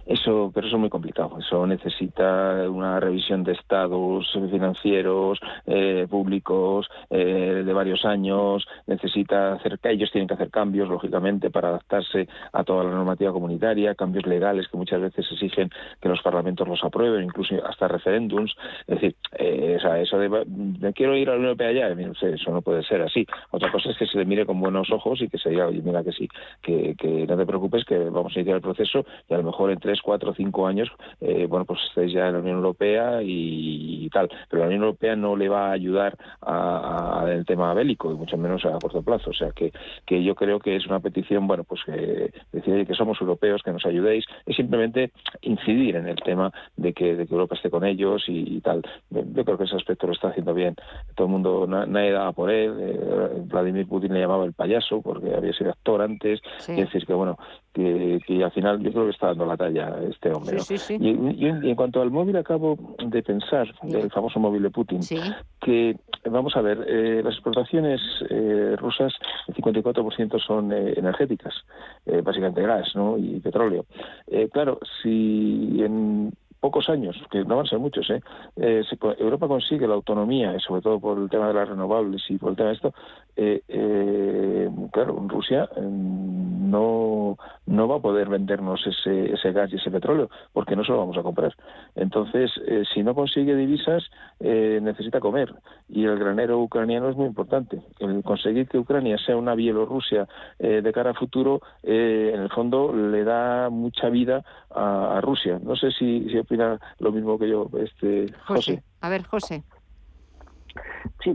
[0.06, 1.38] Eso, pero eso es muy complicado.
[1.39, 8.66] Eso necesita una revisión de estados financieros eh, públicos eh, de varios años.
[8.86, 13.95] Necesita hacer, ellos tienen que hacer cambios, lógicamente, para adaptarse a toda la normativa comunitaria,
[13.95, 15.70] cambios legales que muchas veces exigen
[16.01, 18.54] que los parlamentos los aprueben, incluso hasta referéndums.
[18.88, 22.84] Es decir, eh, eso de quiero ir a la Unión Europea ya, eso no puede
[22.84, 23.26] ser así.
[23.51, 25.82] Otra cosa es que se le mire con buenos ojos y que se diga, oye,
[25.82, 26.28] mira que sí,
[26.62, 29.72] que, que no te preocupes, que vamos a iniciar el proceso y a lo mejor
[29.72, 30.89] entre cuatro o cinco años,
[31.21, 34.29] eh, bueno, pues estáis ya en la Unión Europea y, tal.
[34.49, 38.37] Pero la Unión Europea no le va a ayudar a, el tema bélico, y mucho
[38.37, 39.31] menos a corto plazo.
[39.31, 39.71] O sea, que,
[40.05, 43.71] que yo creo que es una petición, bueno, pues que decir que somos europeos, que
[43.71, 47.83] nos ayudéis, es simplemente incidir en el tema de que, de que Europa esté con
[47.83, 48.83] ellos y, tal.
[49.09, 50.75] Yo creo que ese aspecto lo está haciendo bien.
[51.15, 52.75] Todo el mundo, nadie daba por él.
[52.79, 56.41] Eh, Vladimir Putin le llamaba el payaso porque había sido actor antes.
[56.67, 57.37] Y decir que, bueno,
[57.73, 60.57] que, que al final yo creo que está dando la talla este hombre.
[60.99, 65.01] Y, en cuanto al móvil acabo de pensar, del famoso móvil de Putin,
[65.61, 69.13] que vamos a ver, eh, las exportaciones eh, rusas,
[69.47, 71.53] el 54% son eh, energéticas,
[72.23, 73.17] básicamente gas ¿no?
[73.17, 73.86] y petróleo.
[74.51, 76.34] claro, si en
[76.64, 78.22] pocos años, que no van a ser muchos, ¿eh?
[79.20, 82.55] Europa consigue la autonomía, sobre todo por el tema de las renovables y por el
[82.55, 82.93] tema de esto,
[83.36, 87.36] eh, eh, claro, Rusia mm, no,
[87.66, 90.99] no va a poder vendernos ese, ese gas y ese petróleo porque no se lo
[90.99, 91.55] vamos a comprar.
[91.95, 94.03] Entonces, eh, si no consigue divisas,
[94.39, 95.53] eh, necesita comer
[95.89, 97.82] y el granero ucraniano es muy importante.
[97.99, 100.28] El conseguir que Ucrania sea una Bielorrusia
[100.59, 105.59] de cara a futuro, en el fondo le da mucha vida a, Rusia.
[105.61, 108.84] No sé si, si opina lo mismo que yo, este José.
[109.01, 109.64] A ver, José.
[111.24, 111.32] Sí,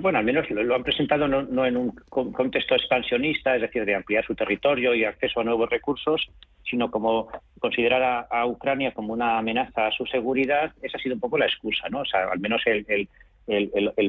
[0.00, 4.24] bueno, al menos lo han presentado no, en un contexto expansionista, es decir, de ampliar
[4.24, 6.28] su territorio y acceso a nuevos recursos,
[6.68, 10.72] sino como considerar a, Ucrania como una amenaza a su seguridad.
[10.82, 12.00] Esa ha sido un poco la excusa, ¿no?
[12.00, 13.08] O sea, al menos el, el,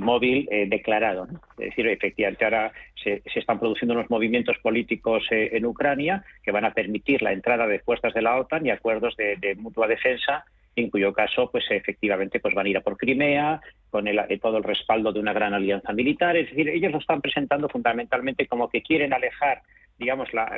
[0.02, 1.28] móvil eh, declarado.
[1.58, 2.72] Es decir, efectivamente ahora
[3.04, 7.68] se, están produciendo unos movimientos políticos eh, en Ucrania que van a permitir la entrada
[7.68, 12.40] de fuerzas de la OTAN y acuerdos de mutua defensa en cuyo caso, pues efectivamente,
[12.40, 15.34] pues van a ir a por Crimea, con el, eh, todo el respaldo de una
[15.34, 16.36] gran alianza militar.
[16.36, 19.62] Es decir, ellos lo están presentando fundamentalmente como que quieren alejar,
[20.00, 20.52] digamos, la,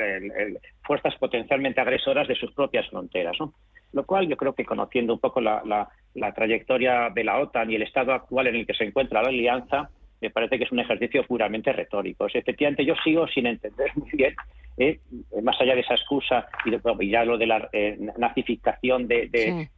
[0.84, 3.36] fuerzas potencialmente agresoras de sus propias fronteras.
[3.40, 3.54] ¿no?
[3.96, 5.64] Lo cual yo creo que conociendo un poco la,
[6.14, 9.30] la, trayectoria de la OTAN y el estado actual en el que se encuentra la
[9.30, 9.90] alianza,
[10.22, 12.28] me parece que es un ejercicio puramente retórico.
[12.28, 14.36] efectivamente, yo sigo sin entender muy bien
[14.78, 15.00] ¿eh?
[15.42, 19.70] más allá de esa excusa y, ya lo de la eh, nazificación de,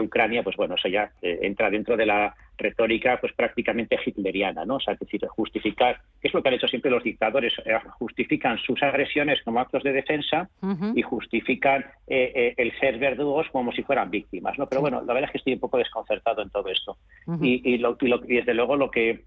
[0.00, 4.76] Ucrania, pues bueno, eso ya eh, entra dentro de la retórica pues prácticamente hitleriana, ¿no?
[4.76, 7.52] O sea, es decir, justificar, que es lo que han hecho siempre los dictadores,
[7.98, 10.48] justifican sus agresiones como actos de defensa
[10.94, 14.66] y justifican el ser verdugos como si fueran víctimas, ¿no?
[14.68, 16.96] Pero bueno, la verdad es que estoy un poco desconcertado en todo esto.
[17.42, 19.24] y, lo, y, desde luego lo que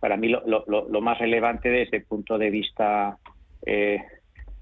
[0.00, 3.18] para mí lo, más relevante desde el punto de vista
[3.66, 4.00] eh,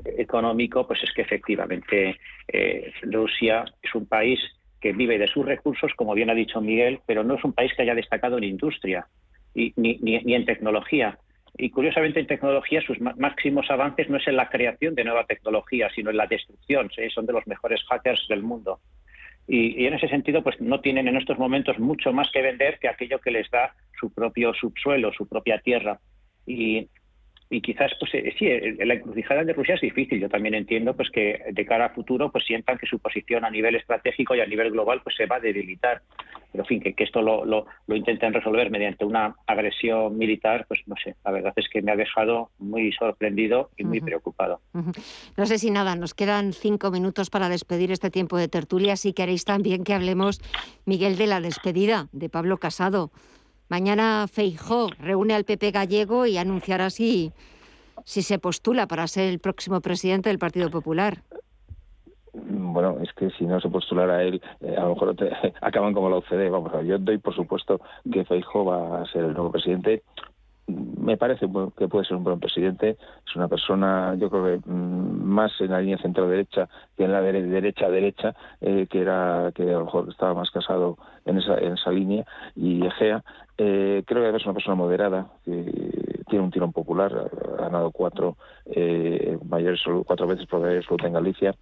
[0.04, 2.18] económico, pues es que efectivamente
[2.48, 4.40] eh, Rusia es un país
[4.80, 7.72] que vive de sus recursos, como bien ha dicho Miguel, pero no es un país
[7.74, 9.06] que haya destacado en industria
[9.54, 11.18] y, ni, en tecnología.
[11.58, 15.88] Y curiosamente en tecnología sus máximos avances no es en la creación de nueva tecnología,
[15.94, 16.90] sino en la destrucción.
[17.14, 18.80] Son de los mejores hackers del mundo.
[19.48, 22.88] Y, en ese sentido, pues no tienen en estos momentos mucho más que vender que
[22.88, 26.00] aquello que les da su propio subsuelo, su propia tierra.
[26.46, 26.88] Y,
[27.48, 28.48] y quizás pues eh, sí
[28.84, 30.20] la encrucijada de Rusia es difícil.
[30.20, 33.50] Yo también entiendo pues que de cara a futuro pues sientan que su posición a
[33.50, 36.02] nivel estratégico y a nivel global pues se va a debilitar.
[36.50, 40.66] Pero en fin que, que esto lo, lo, lo, intenten resolver mediante una agresión militar
[40.66, 41.14] pues no sé.
[41.24, 44.60] La verdad es que me ha dejado muy sorprendido y muy preocupado.
[45.36, 48.96] No sé si nada nos quedan cinco minutos para despedir este tiempo de tertulia.
[48.96, 50.40] Si queréis también que hablemos
[50.84, 53.10] Miguel de la despedida de Pablo Casado
[53.68, 57.32] Mañana Feijó reúne al PP gallego y anunciará si,
[58.04, 61.22] si se postula para ser el próximo presidente del Partido Popular.
[62.32, 65.16] Bueno, es que si no se postulara él, eh, a lo mejor
[65.62, 66.50] acaban como la OCDE.
[66.50, 67.80] Vamos a yo doy por supuesto
[68.12, 70.02] que Feijó va a ser el nuevo presidente
[70.66, 71.46] me parece
[71.76, 72.96] que puede ser un buen presidente.
[73.26, 77.20] Es una persona, yo creo que mm, más en la línea centro-derecha que en la
[77.22, 81.90] derecha-derecha, eh, que era que a lo mejor estaba más casado en esa, en esa
[81.90, 82.24] línea.
[82.54, 83.22] Y Egea,
[83.58, 88.36] eh, creo que es una persona moderada, que tiene un tirón popular, ha ganado cuatro
[88.66, 91.54] eh, mayores, cuatro veces por mayoría absoluta en Galicia.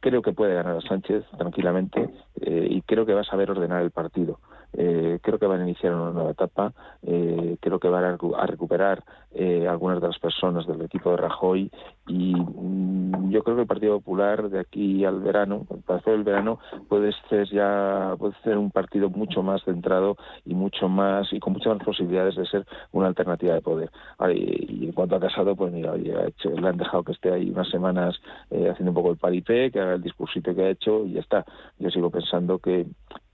[0.00, 2.10] Creo que puede ganar a Sánchez tranquilamente
[2.40, 4.38] eh, y creo que va a saber ordenar el partido.
[4.76, 6.72] Eh, creo que van a iniciar una nueva etapa,
[7.02, 11.70] eh, creo que van a, recuperar eh, algunas de las personas del equipo de Rajoy
[12.08, 16.58] y mm, yo creo que el Partido Popular de aquí al verano, después del verano,
[16.88, 21.52] puede ser ya puede ser un partido mucho más centrado y mucho más y con
[21.52, 23.90] muchas más posibilidades de ser una alternativa de poder.
[24.34, 28.20] y, en cuanto a Casado, pues mira, le han dejado que esté ahí unas semanas
[28.50, 31.44] haciendo un poco el paripé, que haga el discursito que ha hecho y ya está.
[31.78, 32.86] Yo sigo pensando que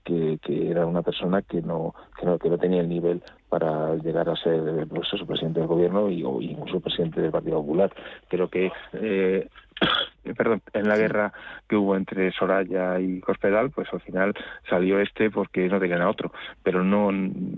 [0.03, 4.29] que, era una persona que no, que no, que no tenía el nivel para llegar
[4.29, 7.91] a ser pues, su presidente del gobierno y, o incluso presidente del Partido Popular.
[8.27, 9.47] Creo que eh,
[10.35, 11.33] perdón, en la guerra
[11.67, 14.33] que hubo entre Soraya y Cospedal, pues al final
[14.69, 16.31] salió este porque no tenían a otro.
[16.63, 17.11] Pero no,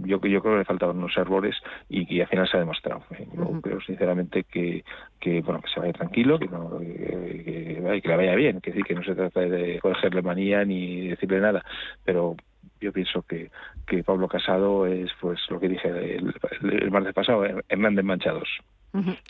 [0.06, 1.56] yo, yo creo que le faltaban unos errores
[1.90, 3.04] y que al final se ha demostrado.
[3.36, 4.84] Yo creo sinceramente que,
[5.20, 8.86] que bueno que se vaya tranquilo, que, no, que, que, la vaya bien, que decir
[8.86, 11.64] que no se trata de cogerle manía ni decirle nada,
[12.04, 12.36] pero
[12.80, 13.50] yo pienso que,
[13.88, 18.50] que Pablo Casado es pues lo que dije el, el, martes pasado, Hernández Manchados.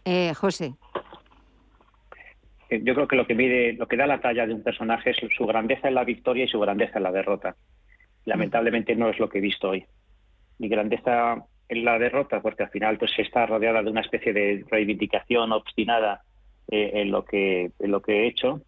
[0.05, 0.73] eh, José
[2.81, 5.17] yo creo que lo que mide, lo que da la talla de un personaje es
[5.35, 7.55] su grandeza en la victoria y su grandeza en la derrota.
[8.25, 9.85] Lamentablemente no es lo que he visto hoy.
[10.59, 14.65] Mi grandeza en la derrota, porque al final pues está rodeada de una especie de
[14.69, 16.21] reivindicación obstinada
[16.69, 18.61] eh, en lo que en lo que he hecho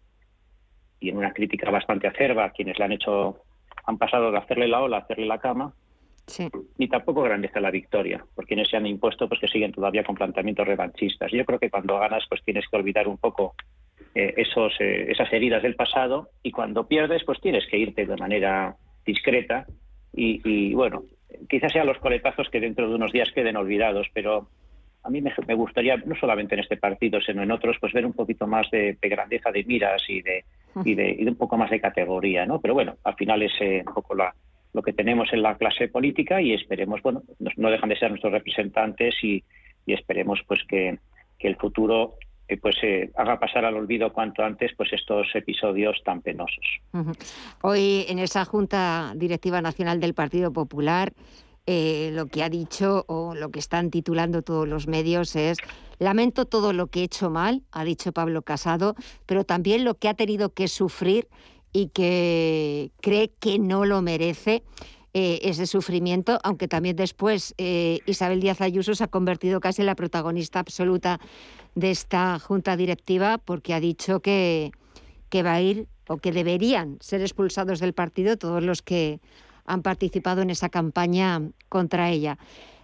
[1.00, 3.42] y en una crítica bastante acerba a quienes le han hecho
[3.84, 5.72] han pasado de hacerle la ola a hacerle la cama.
[6.26, 6.48] Sí.
[6.76, 10.02] Ni tampoco grandeza en la victoria, por quienes se han impuesto pues que siguen todavía
[10.02, 11.30] con planteamientos revanchistas.
[11.30, 13.54] Yo creo que cuando ganas pues tienes que olvidar un poco
[14.14, 18.16] eh, esos, eh, esas heridas del pasado y cuando pierdes pues tienes que irte de
[18.16, 18.74] manera
[19.04, 19.66] discreta
[20.18, 21.02] y, bueno,
[21.50, 24.48] quizás sean los coletazos que dentro de unos días queden olvidados, pero
[25.02, 28.14] a mí me, gustaría, no solamente en este partido, sino en otros, pues ver un
[28.14, 30.44] poquito más de, grandeza de miras y de,
[30.82, 32.58] y de, un poco más de categoría, ¿no?
[32.62, 34.34] Pero bueno, al final es eh, un poco la,
[34.72, 37.22] lo que tenemos en la clase política y esperemos, bueno,
[37.58, 39.44] no, dejan de ser nuestros representantes y,
[39.84, 40.98] y esperemos pues que
[41.40, 42.14] el futuro
[42.60, 46.64] pues eh, haga pasar al olvido cuanto antes pues estos episodios tan penosos.
[47.62, 51.12] Hoy en esa Junta Directiva Nacional del Partido Popular
[51.68, 55.58] eh, lo que ha dicho o lo que están titulando todos los medios es
[55.98, 58.94] lamento todo lo que he hecho mal, ha dicho Pablo Casado,
[59.26, 61.26] pero también lo que ha tenido que sufrir
[61.72, 64.62] y que cree que no lo merece.
[65.18, 69.94] Eh, ese sufrimiento, aunque también después Isabel Díaz Ayuso se ha convertido casi en la
[69.94, 71.20] protagonista absoluta
[71.74, 74.72] de esta junta directiva porque ha dicho que,
[75.30, 79.20] que va a ir o que deberían ser expulsados del partido todos los que
[79.64, 81.40] han participado en esa campaña
[81.70, 82.36] contra ella.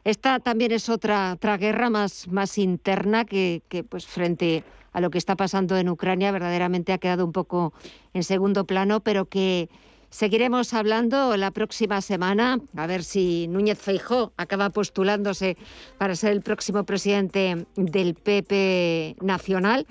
[0.05, 5.11] Esta también es otra, otra guerra más, más interna que, que, pues, frente a lo
[5.11, 7.75] que está pasando en Ucrania verdaderamente ha quedado un poco
[8.15, 9.69] en segundo plano, pero que
[10.13, 15.57] seguiremos hablando la próxima semana, a ver si Núñez Feijó acaba postulándose
[15.99, 19.87] para ser el próximo presidente del PP Nacional.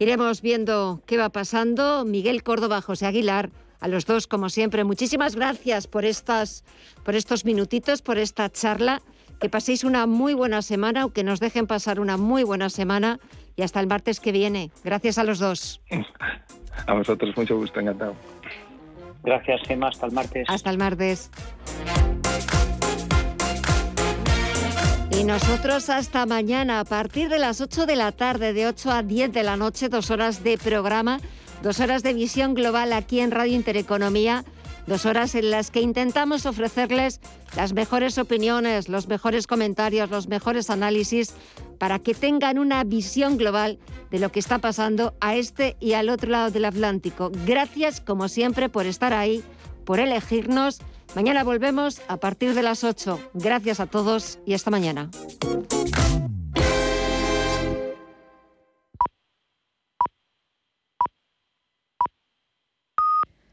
[0.00, 2.04] Iremos viendo qué va pasando.
[2.04, 3.50] Miguel Córdoba, José Aguilar,
[3.80, 6.64] a los dos, como siempre, muchísimas gracias por, estas,
[7.04, 9.02] por estos minutitos, por esta charla.
[9.38, 13.20] Que paséis una muy buena semana o que nos dejen pasar una muy buena semana
[13.54, 14.72] y hasta el martes que viene.
[14.82, 15.80] Gracias a los dos.
[16.86, 18.14] A vosotros, mucho gusto, encantado.
[19.22, 19.88] Gracias, Gemma.
[19.88, 20.46] Hasta el martes.
[20.48, 21.30] Hasta el martes.
[25.18, 29.02] Y nosotros hasta mañana, a partir de las 8 de la tarde, de 8 a
[29.02, 31.20] 10 de la noche, dos horas de programa,
[31.62, 34.44] dos horas de visión global aquí en Radio Intereconomía
[34.88, 37.20] Dos horas en las que intentamos ofrecerles
[37.54, 41.34] las mejores opiniones, los mejores comentarios, los mejores análisis
[41.76, 43.78] para que tengan una visión global
[44.10, 47.30] de lo que está pasando a este y al otro lado del Atlántico.
[47.44, 49.44] Gracias, como siempre, por estar ahí,
[49.84, 50.80] por elegirnos.
[51.14, 53.20] Mañana volvemos a partir de las 8.
[53.34, 55.10] Gracias a todos y hasta mañana.